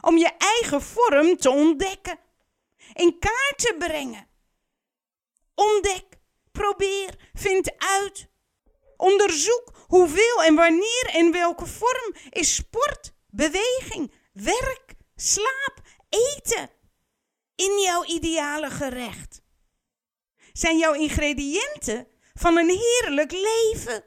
[0.00, 2.18] Om je eigen vorm te ontdekken,
[2.92, 4.28] in kaart te brengen.
[5.54, 6.04] Ontdek,
[6.52, 8.28] probeer, vind uit.
[8.96, 16.70] Onderzoek hoeveel en wanneer en welke vorm is sport, beweging, werk, slaap, eten
[17.54, 19.42] in jouw ideale gerecht.
[20.52, 24.04] Zijn jouw ingrediënten van een heerlijk leven.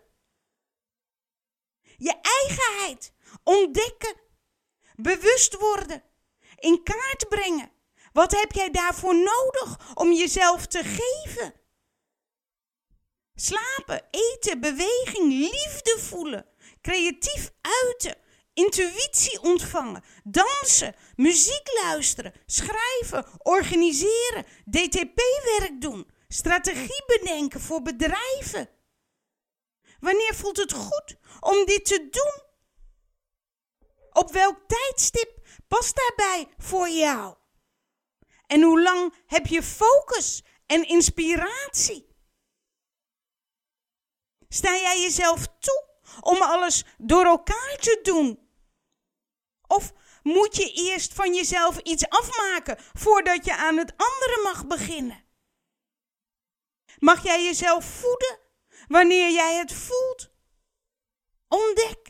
[1.98, 4.16] Je eigenheid ontdekken,
[4.96, 6.04] bewust worden,
[6.60, 7.72] in kaart brengen.
[8.14, 11.54] Wat heb jij daarvoor nodig om jezelf te geven?
[13.36, 16.46] Slapen, eten, beweging, liefde voelen,
[16.82, 18.18] creatief uiten,
[18.54, 28.70] intuïtie ontvangen, dansen, muziek luisteren, schrijven, organiseren, DTP-werk doen, strategie bedenken voor bedrijven.
[30.00, 32.45] Wanneer voelt het goed om dit te doen?
[34.16, 37.36] Op welk tijdstip past daarbij voor jou?
[38.48, 42.16] En hoe lang heb je focus en inspiratie?
[44.48, 45.90] Sta jij jezelf toe
[46.22, 48.50] om alles door elkaar te doen?
[49.68, 55.24] Of moet je eerst van jezelf iets afmaken voordat je aan het andere mag beginnen?
[57.00, 58.40] Mag jij jezelf voeden
[58.88, 60.32] wanneer jij het voelt?
[61.48, 62.05] Ontdek.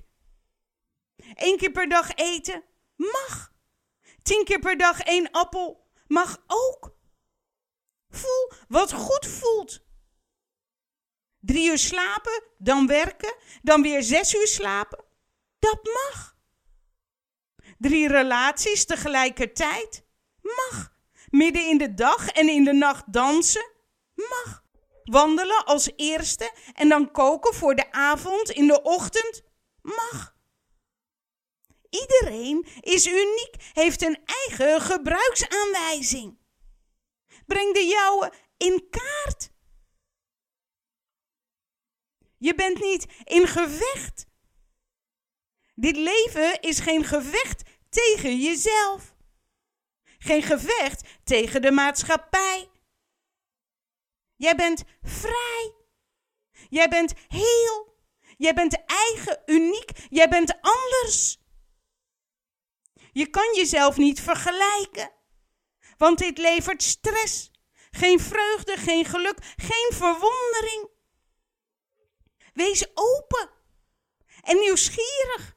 [1.36, 2.64] Eén keer per dag eten
[2.96, 3.54] mag.
[4.24, 6.98] Tien keer per dag één appel mag ook.
[8.10, 9.84] Voel wat goed voelt.
[11.40, 15.04] Drie uur slapen, dan werken, dan weer zes uur slapen.
[15.60, 16.38] Dat mag.
[17.78, 20.06] Drie relaties tegelijkertijd
[20.42, 20.94] mag.
[21.30, 23.72] Midden in de dag en in de nacht dansen
[24.16, 24.64] mag.
[25.04, 29.44] Wandelen als eerste en dan koken voor de avond in de ochtend
[29.82, 30.35] mag.
[32.02, 36.38] Iedereen is uniek, heeft een eigen gebruiksaanwijzing.
[37.46, 39.52] Breng de jouwe in kaart.
[42.38, 44.26] Je bent niet in gevecht.
[45.76, 49.16] Dit leven is geen gevecht tegen jezelf.
[50.18, 52.70] Geen gevecht tegen de maatschappij.
[54.36, 55.74] Jij bent vrij.
[56.70, 57.94] Jij bent heel.
[58.38, 59.92] Jij bent eigen, uniek.
[60.10, 61.45] Jij bent anders.
[63.16, 65.12] Je kan jezelf niet vergelijken,
[65.98, 67.52] want dit levert stress.
[67.92, 70.90] Geen vreugde, geen geluk, geen verwondering.
[72.54, 73.50] Wees open
[74.42, 75.56] en nieuwsgierig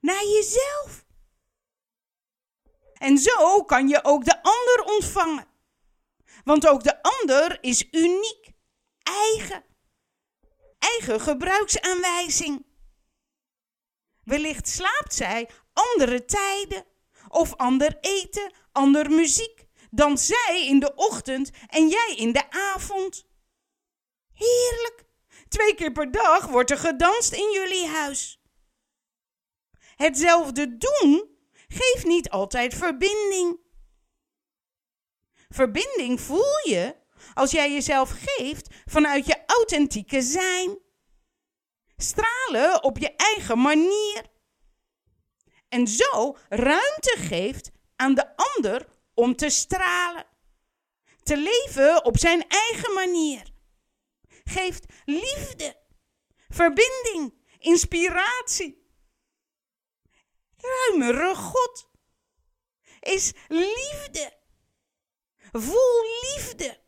[0.00, 1.04] naar jezelf.
[2.92, 5.48] En zo kan je ook de ander ontvangen.
[6.44, 8.52] Want ook de ander is uniek,
[9.02, 9.64] eigen.
[10.78, 12.66] Eigen gebruiksaanwijzing.
[14.24, 16.84] Wellicht slaapt zij andere tijden,
[17.30, 23.24] of ander eten, ander muziek, dan zij in de ochtend en jij in de avond.
[24.32, 25.04] Heerlijk!
[25.48, 28.40] Twee keer per dag wordt er gedanst in jullie huis.
[29.96, 31.38] Hetzelfde doen
[31.68, 33.60] geeft niet altijd verbinding.
[35.48, 36.96] Verbinding voel je
[37.34, 40.78] als jij jezelf geeft vanuit je authentieke zijn.
[41.96, 44.29] Stralen op je eigen manier.
[45.70, 50.26] En zo ruimte geeft aan de ander om te stralen.
[51.22, 53.52] Te leven op zijn eigen manier.
[54.44, 55.76] Geeft liefde,
[56.48, 58.92] verbinding, inspiratie.
[60.56, 61.88] Ruimere God
[63.00, 64.38] is liefde.
[65.52, 66.80] Voel liefde.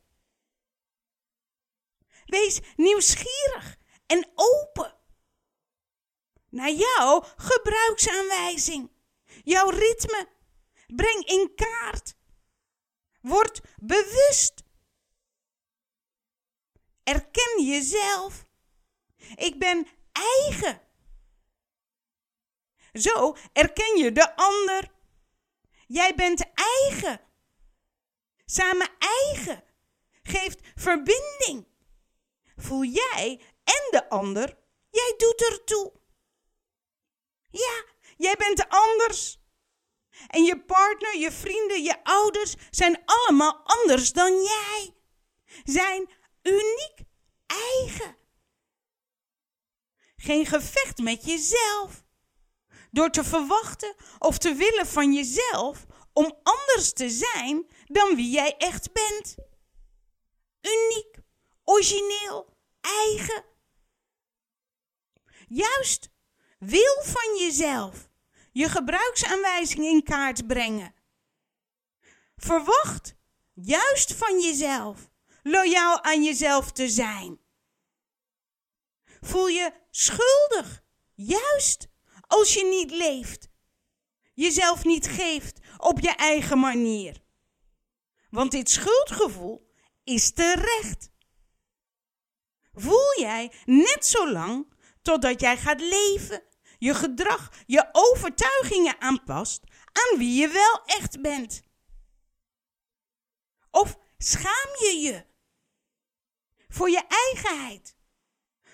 [2.25, 5.02] Wees nieuwsgierig en open
[6.53, 8.91] naar jouw gebruiksaanwijzing,
[9.45, 10.29] jouw ritme.
[10.87, 12.15] Breng in kaart.
[13.21, 14.62] Word bewust.
[17.03, 18.47] Erken jezelf.
[19.35, 20.81] Ik ben eigen.
[22.93, 24.91] Zo erken je de ander.
[25.87, 27.21] Jij bent eigen.
[28.45, 29.65] Samen eigen
[30.23, 31.67] geeft verbinding.
[32.57, 34.59] Voel jij en de ander,
[34.91, 35.93] jij doet ertoe.
[37.53, 37.85] Ja,
[38.17, 39.41] jij bent anders.
[40.27, 44.95] En je partner, je vrienden, je ouders zijn allemaal anders dan jij.
[45.65, 46.11] Zijn
[46.43, 46.95] uniek,
[47.47, 48.17] eigen.
[50.17, 52.05] Geen gevecht met jezelf.
[52.91, 58.57] Door te verwachten of te willen van jezelf om anders te zijn dan wie jij
[58.57, 59.35] echt bent.
[60.61, 61.17] Uniek,
[61.65, 63.45] origineel, eigen.
[65.49, 66.12] Juist
[66.64, 68.09] wil van jezelf
[68.53, 70.95] je gebruiksaanwijzing in kaart brengen.
[72.37, 73.14] Verwacht
[73.53, 75.11] juist van jezelf
[75.43, 77.41] loyaal aan jezelf te zijn.
[79.20, 80.84] Voel je schuldig,
[81.14, 81.89] juist
[82.26, 83.49] als je niet leeft,
[84.34, 87.22] jezelf niet geeft op je eigen manier.
[88.30, 89.72] Want dit schuldgevoel
[90.05, 91.11] is terecht.
[92.72, 96.51] Voel jij net zo lang totdat jij gaat leven
[96.83, 99.62] je gedrag, je overtuigingen aanpast
[99.93, 101.62] aan wie je wel echt bent?
[103.70, 105.24] Of schaam je je
[106.68, 107.97] voor je eigenheid?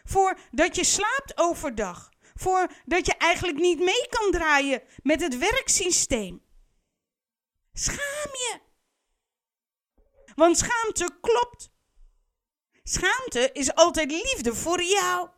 [0.05, 2.09] Voor dat je slaapt overdag?
[2.35, 6.47] Voor dat je eigenlijk niet mee kan draaien met het werksysteem?
[7.73, 8.61] Schaam je.
[10.35, 11.71] Want schaamte klopt.
[12.83, 15.29] Schaamte is altijd liefde voor jou.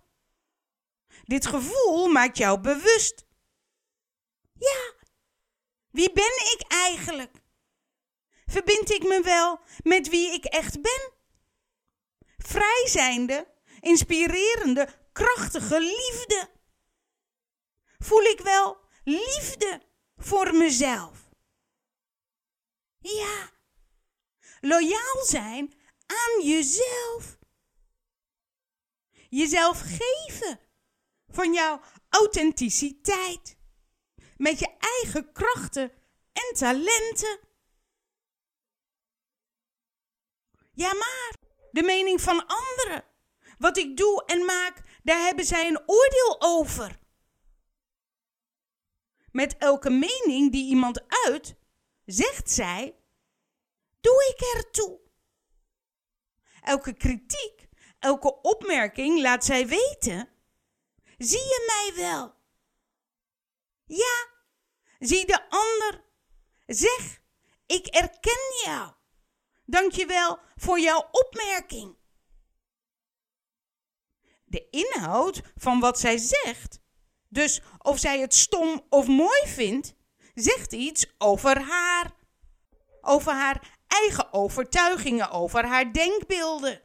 [1.31, 3.25] Dit gevoel maakt jou bewust.
[4.53, 4.95] Ja,
[5.91, 7.37] wie ben ik eigenlijk?
[8.47, 11.13] Verbind ik me wel met wie ik echt ben?
[12.37, 13.47] Vrij zijnde,
[13.81, 16.51] inspirerende, krachtige liefde.
[17.99, 19.83] Voel ik wel liefde
[20.17, 21.29] voor mezelf?
[22.99, 23.51] Ja,
[24.61, 25.75] loyaal zijn
[26.07, 27.39] aan jezelf.
[29.29, 30.69] Jezelf geven
[31.31, 33.57] van jouw authenticiteit.
[34.37, 35.93] Met je eigen krachten
[36.33, 37.41] en talenten.
[40.73, 41.35] Ja, maar
[41.71, 43.05] de mening van anderen.
[43.59, 46.99] Wat ik doe en maak, daar hebben zij een oordeel over.
[49.33, 51.57] Met elke mening die iemand uit,
[52.05, 52.97] zegt zij:
[54.01, 55.01] Doe ik ertoe.
[56.61, 57.69] Elke kritiek,
[57.99, 60.29] elke opmerking laat zij weten:
[61.21, 62.35] Zie je mij wel?
[63.85, 64.27] Ja,
[64.99, 66.05] zie de ander.
[66.67, 67.21] Zeg,
[67.67, 68.93] ik erken jou.
[69.65, 71.97] Dank je wel voor jouw opmerking.
[74.45, 76.81] De inhoud van wat zij zegt,
[77.29, 79.95] dus of zij het stom of mooi vindt,
[80.35, 82.15] zegt iets over haar.
[83.01, 86.83] Over haar eigen overtuigingen, over haar denkbeelden.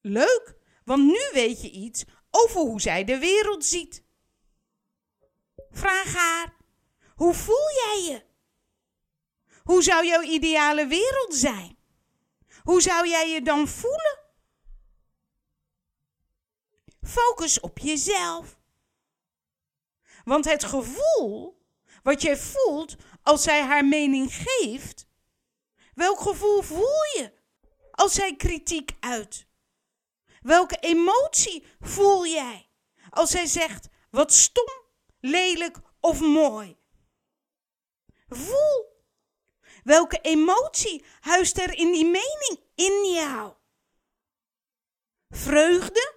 [0.00, 2.04] Leuk, want nu weet je iets
[2.44, 4.04] over hoe zij de wereld ziet.
[5.70, 6.56] Vraag haar:
[7.14, 8.24] hoe voel jij je?
[9.62, 11.78] Hoe zou jouw ideale wereld zijn?
[12.62, 14.18] Hoe zou jij je dan voelen?
[17.02, 18.58] Focus op jezelf.
[20.24, 21.64] Want het gevoel
[22.02, 25.06] wat jij voelt als zij haar mening geeft,
[25.94, 27.32] welk gevoel voel je
[27.90, 29.45] als zij kritiek uit?
[30.46, 32.70] Welke emotie voel jij
[33.10, 34.68] als zij zegt wat stom,
[35.20, 36.78] lelijk of mooi?
[38.28, 39.04] Voel.
[39.82, 43.54] Welke emotie huist er in die mening in jou?
[45.28, 46.14] Vreugde?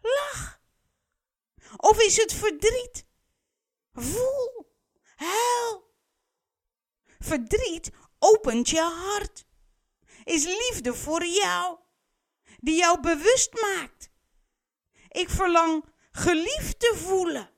[0.00, 0.60] Lach.
[1.76, 3.06] Of is het verdriet?
[3.92, 4.74] Voel.
[5.14, 5.94] Huil.
[7.18, 9.46] Verdriet opent je hart.
[10.24, 11.78] Is liefde voor jou,
[12.62, 14.10] die jou bewust maakt.
[15.08, 17.50] Ik verlang geliefd te voelen.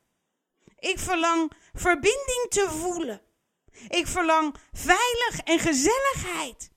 [0.78, 3.22] Ik verlang verbinding te voelen.
[3.88, 6.70] Ik verlang veilig en gezelligheid.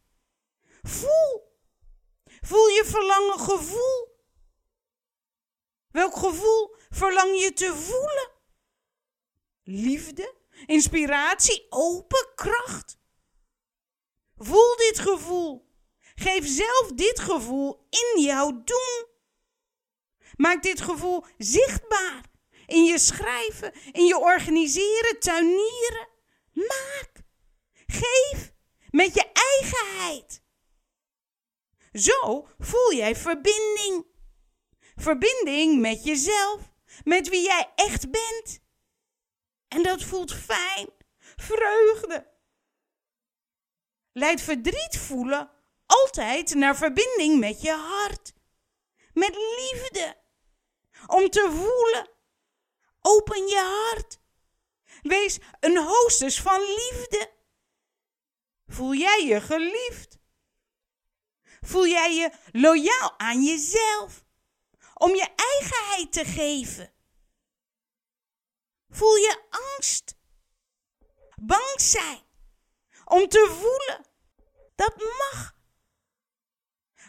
[0.81, 1.55] Voel.
[2.41, 4.15] Voel je verlangen gevoel.
[5.91, 8.31] Welk gevoel verlang je te voelen?
[9.63, 12.97] Liefde, inspiratie, open kracht.
[14.37, 15.66] Voel dit gevoel.
[16.19, 19.05] Geef zelf dit gevoel in jouw doen.
[20.35, 22.21] Maak dit gevoel zichtbaar
[22.65, 26.07] in je schrijven, in je organiseren, tuinieren.
[26.53, 27.11] Maak.
[27.87, 28.53] Geef
[28.89, 30.41] met je eigenheid.
[31.91, 34.05] Zo voel jij verbinding.
[34.95, 36.71] Verbinding met jezelf,
[37.03, 38.59] met wie jij echt bent.
[39.67, 40.89] En dat voelt fijn,
[41.35, 42.35] vreugde.
[44.11, 45.55] Leidt verdriet voelen
[46.01, 48.33] altijd naar verbinding met je hart,
[49.13, 50.17] met liefde.
[51.07, 52.09] Om te voelen,
[53.01, 54.19] open je hart.
[55.01, 57.31] Wees een hostess van liefde.
[58.67, 60.17] Voel jij je geliefd?
[61.61, 64.25] Voel jij je loyaal aan jezelf?
[64.97, 66.93] om je eigenheid te geven?
[68.89, 70.15] Voel je angst?
[71.35, 72.25] Bang zijn?
[73.05, 74.05] Om te voelen?
[74.75, 75.56] Dat mag.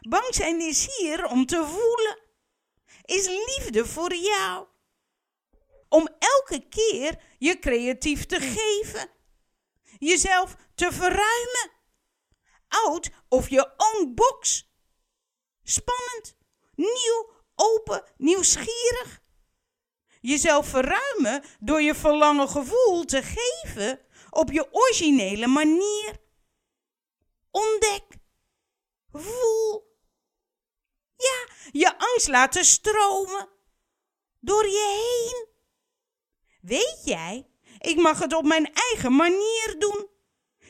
[0.08, 2.18] Bang zijn is hier om te voelen.
[3.04, 4.66] Is liefde voor jou.
[5.88, 9.10] Om elke keer je creatief te geven.
[9.98, 11.70] Jezelf te verruimen.
[12.68, 14.70] Oud of je own box.
[15.62, 16.36] Spannend,
[16.74, 19.22] nieuw open, nieuwsgierig.
[20.20, 24.00] Jezelf verruimen door je verlangen gevoel te geven
[24.30, 26.16] op je originele manier.
[27.50, 28.04] Ontdek.
[29.12, 29.87] Voel.
[31.18, 33.48] Ja, je angst laten stromen.
[34.40, 35.46] Door je heen.
[36.60, 40.08] Weet jij, ik mag het op mijn eigen manier doen.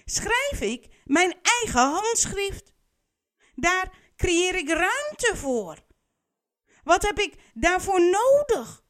[0.04, 2.72] Schrijf ik mijn eigen handschrift.
[3.54, 5.86] Daar creëer ik ruimte voor.
[6.84, 8.84] Wat heb ik daarvoor nodig?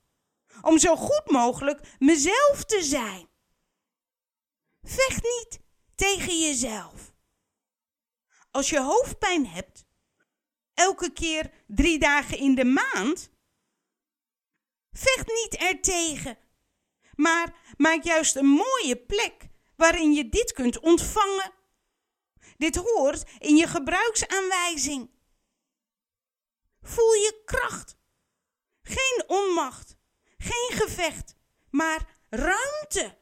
[0.63, 3.29] Om zo goed mogelijk mezelf te zijn.
[4.83, 5.61] Vecht niet
[5.95, 7.13] tegen jezelf.
[8.51, 9.85] Als je hoofdpijn hebt,
[10.79, 13.31] elke keer drie dagen in de maand,
[14.99, 16.39] Vecht niet ertegen,
[17.15, 21.53] maar maak juist een mooie plek waarin je dit kunt ontvangen.
[22.57, 25.11] Dit hoort in je gebruiksaanwijzing.
[26.83, 27.97] Voel je kracht.
[28.83, 29.97] Geen onmacht,
[30.39, 31.35] geen gevecht,
[31.71, 33.19] maar ruimte.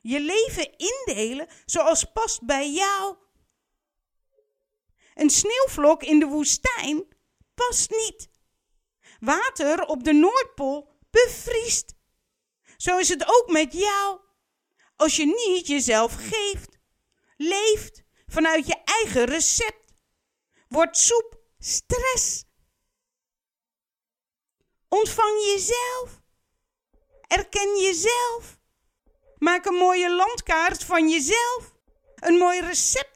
[0.00, 3.16] Je leven indelen zoals past bij jou.
[5.14, 7.04] Een sneeuwvlok in de woestijn
[7.54, 8.30] past niet.
[9.20, 11.94] Water op de Noordpool bevriest.
[12.76, 14.20] Zo is het ook met jou.
[14.96, 16.78] Als je niet jezelf geeft,
[17.36, 19.94] leeft vanuit je eigen recept,
[20.68, 22.44] wordt soep stress.
[24.88, 26.20] Ontvang jezelf.
[27.26, 28.58] Erken jezelf.
[29.38, 31.74] Maak een mooie landkaart van jezelf.
[32.14, 33.11] Een mooi recept.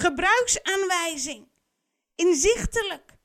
[0.00, 1.48] Gebruiksaanwijzing.
[2.14, 3.18] Inzichtelijk.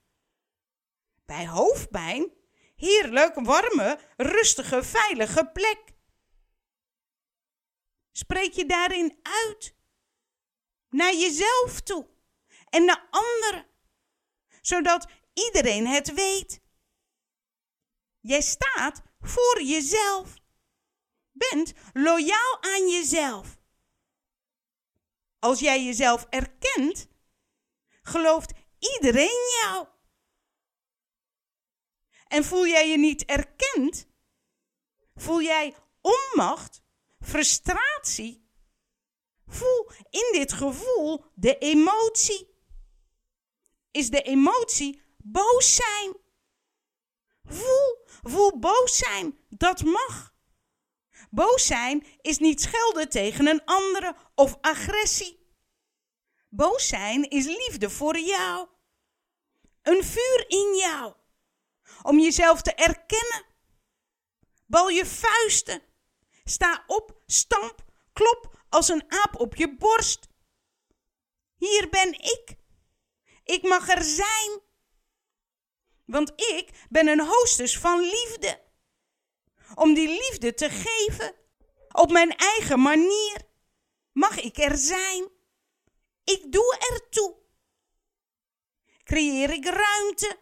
[1.25, 2.31] Bij hoofdpijn,
[2.75, 5.81] heerlijk, warme, rustige, veilige plek.
[8.11, 9.75] Spreek je daarin uit.
[10.89, 12.07] Naar jezelf toe.
[12.69, 13.65] En naar anderen.
[14.61, 16.61] Zodat iedereen het weet.
[18.19, 20.33] Jij staat voor jezelf.
[21.31, 23.57] Bent loyaal aan jezelf.
[25.45, 27.07] Als jij jezelf erkent,
[28.01, 29.87] gelooft iedereen jou.
[32.27, 34.07] En voel jij je niet erkend?
[35.15, 36.81] Voel jij onmacht,
[37.19, 38.49] frustratie?
[39.47, 42.53] Voel in dit gevoel de emotie.
[43.91, 46.15] Is de emotie boos zijn?
[47.43, 49.39] Voel, voel boos zijn.
[49.49, 50.33] Dat mag.
[51.29, 55.43] Boos zijn is niet schelden tegen een andere of agressie.
[56.49, 58.67] Boos zijn is liefde voor jou.
[59.81, 61.13] Een vuur in jou.
[62.01, 63.45] Om jezelf te erkennen.
[64.65, 65.81] Bal je vuisten.
[66.43, 70.27] Sta op, stamp, klop als een aap op je borst.
[71.57, 72.55] Hier ben ik.
[73.43, 74.61] Ik mag er zijn.
[76.05, 78.63] Want ik ben een hostess van liefde.
[79.75, 81.35] Om die liefde te geven,
[81.91, 83.45] op mijn eigen manier,
[84.15, 85.29] mag ik er zijn.
[86.23, 87.35] Ik doe ertoe.
[89.03, 90.39] Creëer ik ruimte.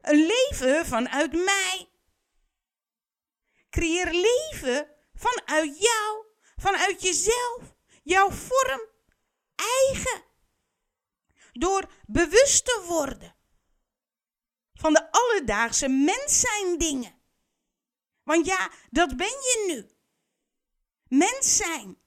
[0.00, 1.90] Een leven vanuit mij.
[3.70, 6.26] Creëer leven vanuit jou,
[6.56, 8.80] vanuit jezelf, jouw vorm,
[9.54, 10.24] eigen.
[11.52, 13.36] Door bewust te worden
[14.72, 17.22] van de alledaagse mens zijn dingen.
[18.22, 19.96] Want ja, dat ben je nu.
[21.18, 21.99] Mens zijn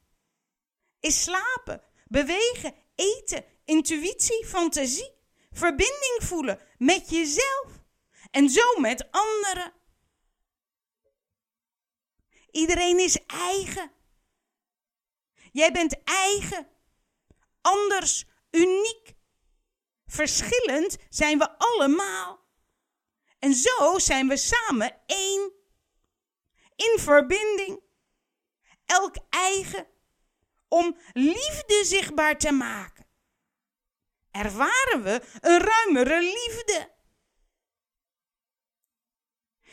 [1.04, 5.12] is slapen, bewegen, eten, intuïtie, fantasie,
[5.52, 7.84] verbinding voelen met jezelf
[8.32, 9.74] en zo met anderen.
[12.52, 13.92] Iedereen is eigen.
[15.52, 16.68] Jij bent eigen,
[17.62, 19.14] anders, uniek.
[20.06, 22.40] Verschillend zijn we allemaal.
[23.40, 25.52] En zo zijn we samen één.
[26.76, 27.82] In verbinding.
[28.86, 29.93] Elk eigen.
[30.74, 33.06] Om liefde zichtbaar te maken.
[34.32, 36.92] Ervaren we een ruimere liefde.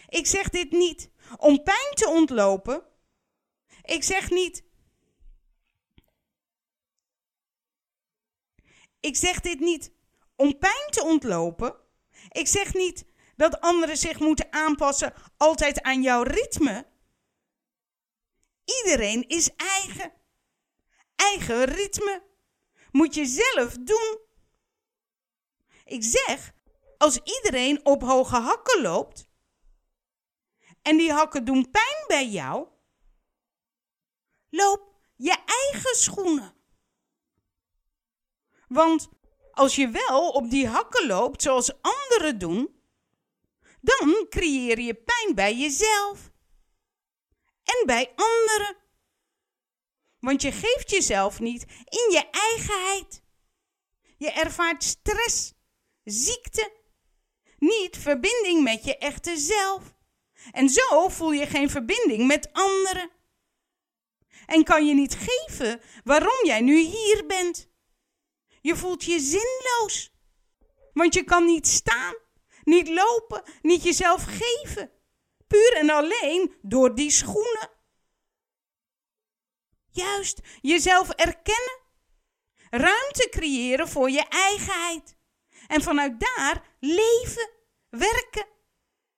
[0.09, 2.86] Ik zeg dit niet om pijn te ontlopen.
[3.82, 4.64] Ik zeg niet.
[9.01, 9.92] Ik zeg dit niet
[10.36, 11.76] om pijn te ontlopen.
[12.28, 13.05] Ik zeg niet
[13.36, 16.86] dat anderen zich moeten aanpassen altijd aan jouw ritme.
[18.64, 20.20] Iedereen is eigen.
[21.21, 22.23] Eigen ritme.
[22.91, 24.18] Moet je zelf doen.
[25.85, 26.53] Ik zeg,
[26.99, 29.29] als iedereen op hoge hakken loopt
[30.83, 32.68] en die hakken doen pijn bij jou,
[34.49, 36.55] loop je eigen schoenen.
[38.68, 39.09] Want
[39.53, 42.83] als je wel op die hakken loopt zoals anderen doen,
[43.81, 46.31] dan creëer je pijn bij jezelf
[47.64, 48.80] en bij anderen.
[50.21, 53.23] Want je geeft jezelf niet in je eigenheid.
[54.16, 55.53] Je ervaart stress,
[56.05, 56.73] ziekte,
[57.59, 59.95] niet verbinding met je echte zelf.
[60.51, 63.11] En zo voel je geen verbinding met anderen.
[64.47, 67.68] En kan je niet geven waarom jij nu hier bent.
[68.61, 70.12] Je voelt je zinloos,
[70.93, 72.14] want je kan niet staan
[72.71, 74.91] niet lopen, niet jezelf geven.
[75.47, 77.71] Puur en alleen door die schoenen.
[79.91, 81.78] Juist, jezelf erkennen.
[82.70, 85.16] Ruimte creëren voor je eigenheid.
[85.66, 87.51] En vanuit daar leven,
[87.88, 88.47] werken.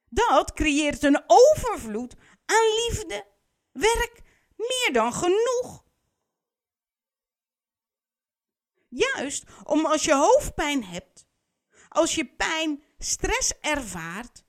[0.08, 2.14] Dat creëert een overvloed
[2.44, 3.26] aan liefde,
[3.72, 4.22] werk,
[4.56, 5.84] meer dan genoeg.
[8.88, 11.26] Juist om als je hoofdpijn hebt,
[11.88, 14.44] als je pijn, stress ervaart,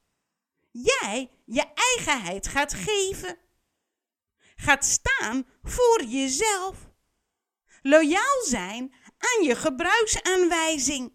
[0.72, 3.38] jij je eigenheid gaat geven.
[4.64, 6.76] Gaat staan voor jezelf.
[7.82, 11.14] Loyaal zijn aan je gebruiksaanwijzing.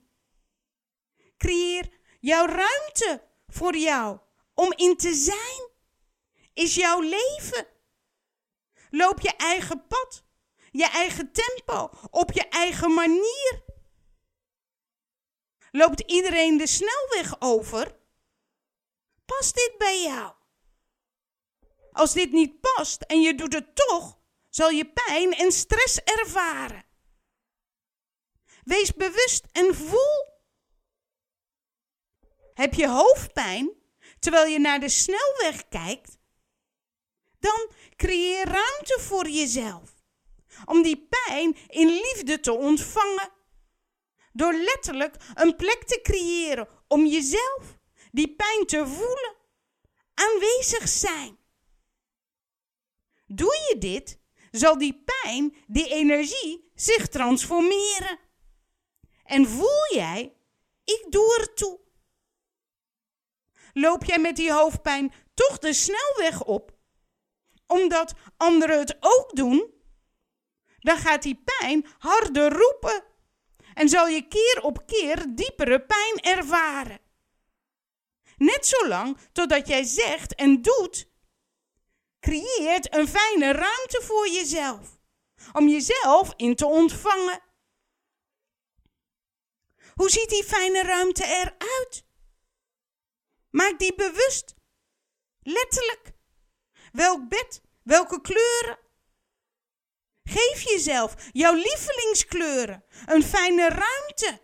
[1.37, 1.89] Creëer
[2.21, 4.19] jouw ruimte voor jou
[4.55, 5.71] om in te zijn.
[6.55, 7.67] Is jouw leven.
[8.91, 10.25] Loop je eigen pad,
[10.71, 13.65] je eigen tempo, op je eigen manier.
[15.71, 17.99] Loopt iedereen de snelweg over?
[19.25, 20.38] Past dit bij jou?
[21.99, 24.19] Als dit niet past en je doet het toch,
[24.49, 26.85] zal je pijn en stress ervaren.
[28.65, 30.27] Wees bewust en voel.
[32.55, 33.73] Heb je hoofdpijn
[34.19, 36.19] terwijl je naar de snelweg kijkt?
[37.39, 39.91] Dan creëer ruimte voor jezelf
[40.65, 43.33] om die pijn in liefde te ontvangen.
[44.33, 47.79] Door letterlijk een plek te creëren om jezelf
[48.13, 49.37] die pijn te voelen,
[50.15, 51.38] aanwezig zijn.
[53.29, 54.21] Doe je dit,
[54.51, 58.19] zal die pijn, die energie zich transformeren.
[59.25, 60.37] En voel jij,
[60.85, 61.81] ik doe er toe.
[63.73, 66.77] Loop jij met die hoofdpijn toch de snelweg op,
[67.67, 69.73] omdat anderen het ook doen,
[70.79, 73.05] dan gaat die pijn harder roepen
[73.75, 77.01] en zal je keer op keer diepere pijn ervaren.
[78.37, 81.08] Net zolang totdat jij zegt en doet,
[82.21, 84.99] creëert een fijne ruimte voor jezelf.
[85.53, 87.43] Om jezelf in te ontvangen.
[89.95, 92.05] Hoe ziet die fijne ruimte eruit?
[93.51, 94.55] Maak die bewust.
[95.41, 96.13] Letterlijk.
[96.93, 98.79] Welk bed, welke kleuren.
[100.23, 104.41] Geef jezelf jouw lievelingskleuren, een fijne ruimte.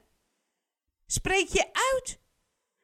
[1.07, 2.19] Spreek je uit.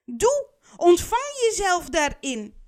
[0.05, 2.60] Doe, ontvang jezelf daarin.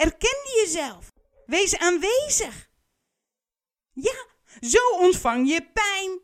[0.00, 1.12] Erken jezelf.
[1.46, 2.70] Wees aanwezig.
[3.92, 4.26] Ja,
[4.60, 6.20] zo ontvang je pijn.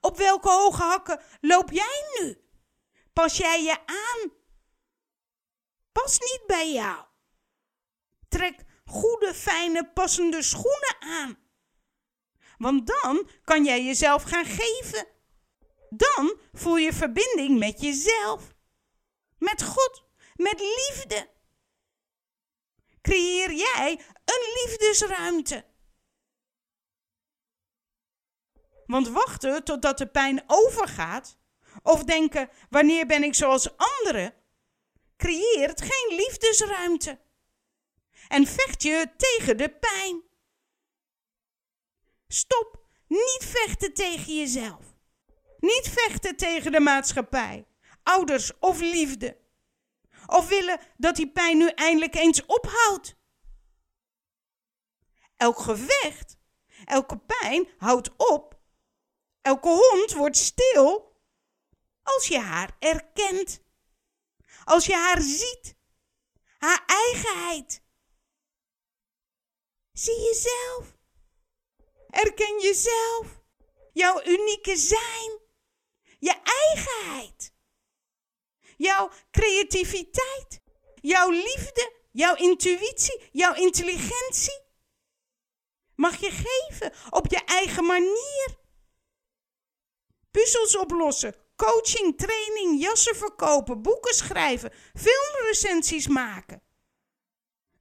[0.00, 2.48] Op welke hoge hakken loop jij nu?
[3.12, 4.32] Pas jij je aan?
[5.92, 7.06] Pas niet bij jou.
[8.28, 11.38] Trek goede, fijne, passende schoenen aan.
[12.58, 15.08] Want dan kan jij jezelf gaan geven.
[15.90, 18.54] Dan voel je verbinding met jezelf,
[19.38, 20.07] met God,
[20.38, 21.30] met liefde.
[23.00, 25.64] Creëer jij een liefdesruimte.
[28.86, 31.38] Want wachten totdat de pijn overgaat,
[31.82, 34.34] of denken wanneer ben ik zoals anderen,
[35.16, 37.20] creëert geen liefdesruimte.
[38.28, 40.22] En vecht je tegen de pijn.
[42.28, 44.84] Stop, niet vechten tegen jezelf.
[45.58, 47.66] Niet vechten tegen de maatschappij,
[48.02, 49.47] ouders of liefde.
[50.30, 53.16] Of willen dat die pijn nu eindelijk eens ophoudt.
[55.36, 56.38] Elk gevecht,
[56.84, 58.60] elke pijn houdt op.
[59.40, 61.16] Elke hond wordt stil
[62.02, 63.62] als je haar erkent.
[64.64, 65.76] Als je haar ziet.
[66.58, 67.82] Haar eigenheid.
[69.92, 70.96] Zie jezelf.
[72.10, 73.42] Erken jezelf.
[73.92, 75.40] Jouw unieke zijn.
[76.18, 77.56] Je eigenheid.
[78.78, 80.60] Jouw creativiteit.
[80.94, 81.92] Jouw liefde.
[82.12, 83.28] Jouw intuïtie.
[83.32, 84.60] Jouw intelligentie.
[85.94, 88.56] Mag je geven op je eigen manier.
[90.30, 96.62] Puzzels oplossen, coaching, training, jassen verkopen, boeken schrijven, filmrecensies maken.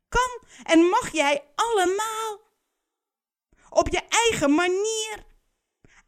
[0.09, 2.39] Kan en mag jij allemaal.
[3.69, 5.25] Op je eigen manier,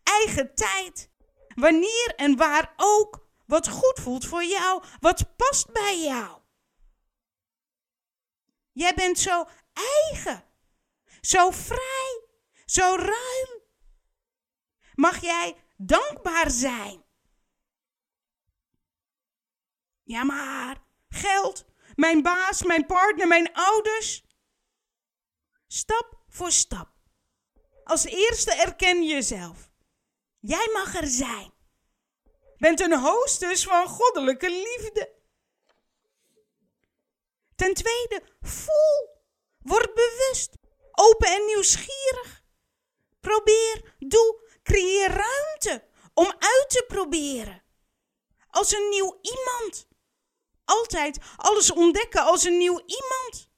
[0.04, 1.10] eigen tijd,
[1.56, 3.19] wanneer en waar ook,
[3.50, 6.42] wat goed voelt voor jou, wat past bij jou.
[8.72, 10.44] Jij bent zo eigen,
[11.22, 12.24] zo vrij,
[12.66, 13.62] zo ruim.
[14.94, 17.04] Mag jij dankbaar zijn?
[20.04, 24.24] Ja, maar geld, mijn baas, mijn partner, mijn ouders.
[25.68, 26.90] Stap voor stap.
[27.84, 29.72] Als eerste erken jezelf.
[30.40, 31.58] Jij mag er zijn.
[32.60, 35.18] Bent een hostess van goddelijke liefde.
[37.56, 39.24] Ten tweede, voel.
[39.60, 40.54] Word bewust.
[40.92, 42.44] Open en nieuwsgierig.
[43.20, 47.64] Probeer, doe, creëer ruimte om uit te proberen.
[48.50, 49.88] Als een nieuw iemand
[50.66, 53.50] altijd alles ontdekken als een nieuw iemand.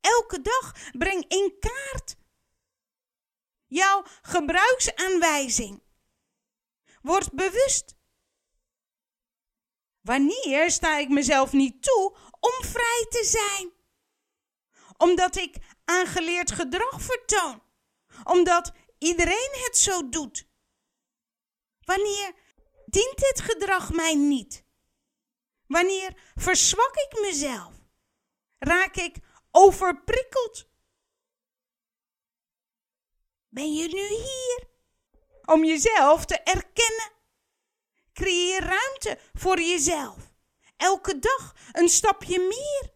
[0.00, 2.16] Elke dag breng in kaart
[3.66, 5.82] jouw gebruiksaanwijzing.
[7.02, 7.94] Word bewust.
[10.04, 13.72] Wanneer sta ik mezelf niet toe om vrij te zijn?
[14.96, 17.62] Omdat ik aangeleerd gedrag vertoon.
[18.24, 20.48] Omdat iedereen het zo doet.
[21.80, 22.34] Wanneer
[22.86, 24.64] dient dit gedrag mij niet?
[25.66, 27.72] Wanneer verzwak ik mezelf?
[28.58, 29.16] Raak ik
[29.50, 30.68] overprikkeld?
[33.48, 34.68] Ben je nu hier?
[35.44, 37.13] Om jezelf te erkennen.
[38.14, 40.32] Creëer ruimte voor jezelf.
[40.76, 42.92] Elke dag een stapje meer.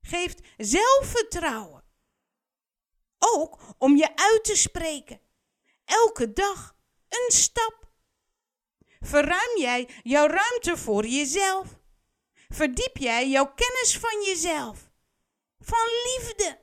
[0.00, 1.84] Geeft zelfvertrouwen.
[3.18, 5.20] Ook om je uit te spreken.
[5.84, 6.76] Elke dag
[7.08, 7.92] een stap.
[9.00, 11.78] Verruim jij jouw ruimte voor jezelf?
[12.48, 14.90] Verdiep jij jouw kennis van jezelf?
[15.58, 16.60] Van liefde.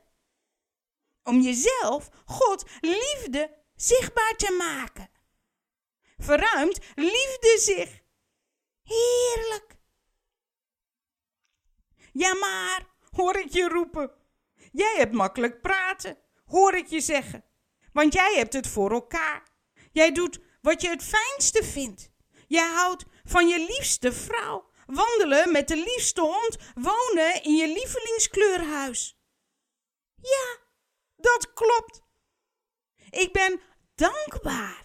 [1.24, 5.10] Om jezelf, God, liefde zichtbaar te maken.
[6.18, 8.02] Verruimt liefde zich.
[8.84, 9.76] Heerlijk.
[12.12, 14.12] Ja, maar, hoor ik je roepen.
[14.72, 17.46] Jij hebt makkelijk praten, hoor ik je zeggen.
[17.94, 19.48] Want jij hebt het voor elkaar.
[19.92, 22.10] Jij doet wat je het fijnste vindt.
[22.48, 24.70] Jij houdt van je liefste vrouw.
[24.86, 26.58] Wandelen met de liefste hond.
[26.76, 29.18] Wonen in je lievelingskleurhuis.
[30.22, 30.58] Ja,
[31.16, 32.02] dat klopt.
[33.10, 33.62] Ik ben
[33.96, 34.85] dankbaar.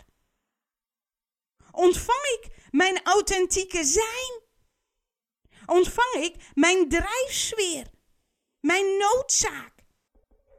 [1.73, 4.41] Ontvang ik mijn authentieke zijn?
[5.67, 7.91] Ontvang ik mijn drijfsfeer?
[8.61, 9.73] Mijn noodzaak?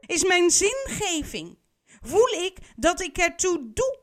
[0.06, 1.58] Is mijn zingeving?
[2.00, 4.00] Voel ik dat ik ertoe doe?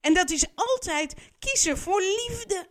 [0.00, 2.68] En dat is altijd kiezen voor liefde.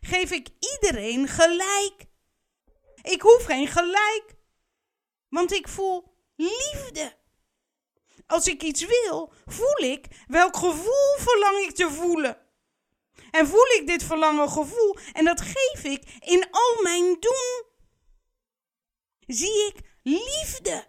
[0.00, 2.06] Geef ik iedereen gelijk.
[3.02, 4.34] Ik hoef geen gelijk,
[5.28, 7.16] want ik voel liefde.
[8.26, 12.38] Als ik iets wil, voel ik welk gevoel verlang ik te voelen.
[13.30, 17.64] En voel ik dit verlangen gevoel en dat geef ik in al mijn doen.
[19.26, 20.88] Zie ik liefde.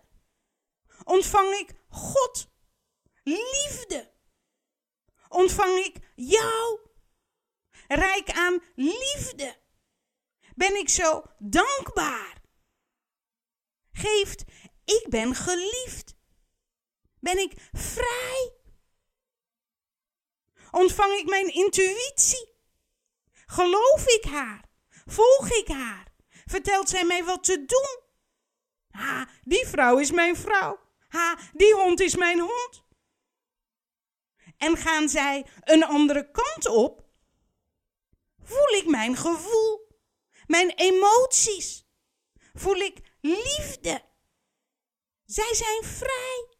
[1.03, 2.49] Ontvang ik God.
[3.23, 4.15] Liefde
[5.29, 6.79] ontvang ik jou.
[7.87, 9.55] Rijk aan liefde.
[10.55, 12.41] Ben ik zo dankbaar.
[13.91, 14.43] Geeft,
[14.85, 16.16] ik ben geliefd.
[17.19, 18.53] Ben ik vrij.
[20.71, 22.55] Ontvang ik mijn intuïtie.
[23.45, 24.69] Geloof ik haar.
[25.05, 26.13] Volg ik haar.
[26.45, 27.99] Vertelt zij mij wat te doen.
[29.01, 30.79] Ha, die vrouw is mijn vrouw.
[31.07, 32.85] Ha, die hond is mijn hond
[34.57, 37.05] en gaan zij een andere kant op,
[38.43, 39.87] voel ik mijn gevoel,
[40.45, 41.85] mijn emoties,
[42.53, 44.01] voel ik liefde.
[45.25, 46.56] Zij zijn vrij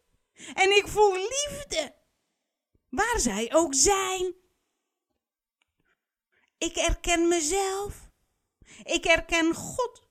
[0.54, 1.96] en ik voel liefde,
[2.90, 4.36] waar zij ook zijn.
[6.58, 8.10] Ik erken mezelf,
[8.84, 10.08] ik erken God,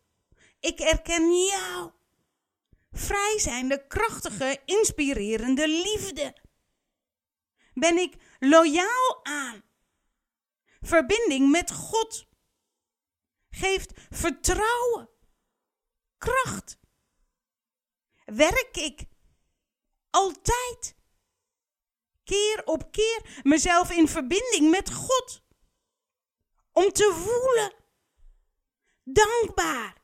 [0.61, 1.91] ik erken jou.
[2.93, 6.45] Vrij zijn de krachtige, inspirerende liefde
[7.81, 9.63] ben ik loyaal aan.
[10.81, 12.27] Verbinding met God
[13.49, 15.09] geeft vertrouwen,
[16.19, 16.79] kracht.
[18.25, 19.05] Werk ik
[20.17, 20.97] altijd,
[22.25, 25.43] keer op keer, mezelf in verbinding met God.
[26.73, 27.73] Om te voelen,
[29.03, 30.03] dankbaar,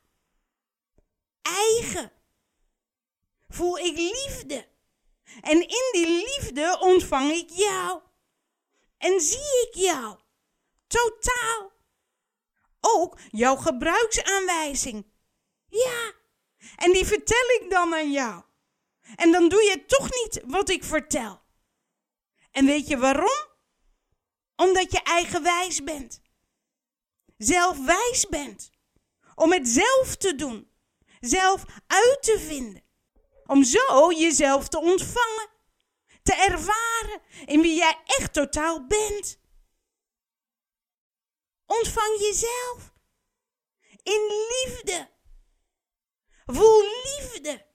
[1.41, 2.11] eigen.
[3.47, 4.67] Voel ik liefde
[5.41, 8.01] en in die liefde ontvang ik jou.
[8.97, 10.17] En zie ik jou.
[10.87, 11.71] Totaal.
[12.79, 15.05] Ook jouw gebruiksaanwijzing.
[15.69, 16.13] Ja.
[16.75, 18.43] En die vertel ik dan aan jou.
[19.15, 21.41] En dan doe je toch niet wat ik vertel.
[22.51, 23.47] En weet je waarom?
[24.55, 26.21] Omdat je eigenwijs bent.
[27.37, 28.71] Zelfwijs bent.
[29.35, 30.71] Om het zelf te doen.
[31.19, 32.83] Zelf uit te vinden.
[33.45, 35.49] Om zo jezelf te ontvangen,
[36.23, 39.39] te ervaren in wie jij echt totaal bent.
[41.65, 42.93] Ontvang jezelf
[44.03, 45.09] in liefde.
[46.45, 47.72] Voel liefde.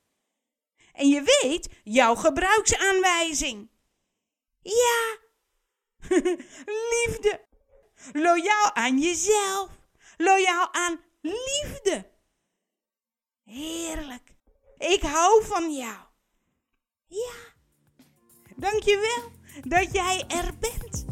[0.99, 3.71] En je weet jouw gebruiksaanwijzing.
[4.63, 5.19] Ja,
[6.93, 7.47] liefde.
[8.13, 9.71] Loyaal aan jezelf.
[10.17, 12.11] Loyaal aan liefde.
[13.45, 14.35] Heerlijk.
[14.79, 15.99] Ik hou van jou.
[17.07, 17.33] Ja.
[18.57, 19.33] Dankjewel
[19.69, 21.05] dat jij er bent.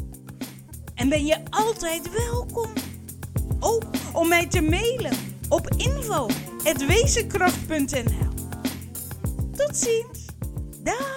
[0.95, 2.73] En ben je altijd welkom.
[3.59, 3.83] ook
[4.13, 8.36] om mij te mailen op info.wezenkracht.nl
[9.57, 10.25] Tot ziens.
[10.83, 11.16] Dag.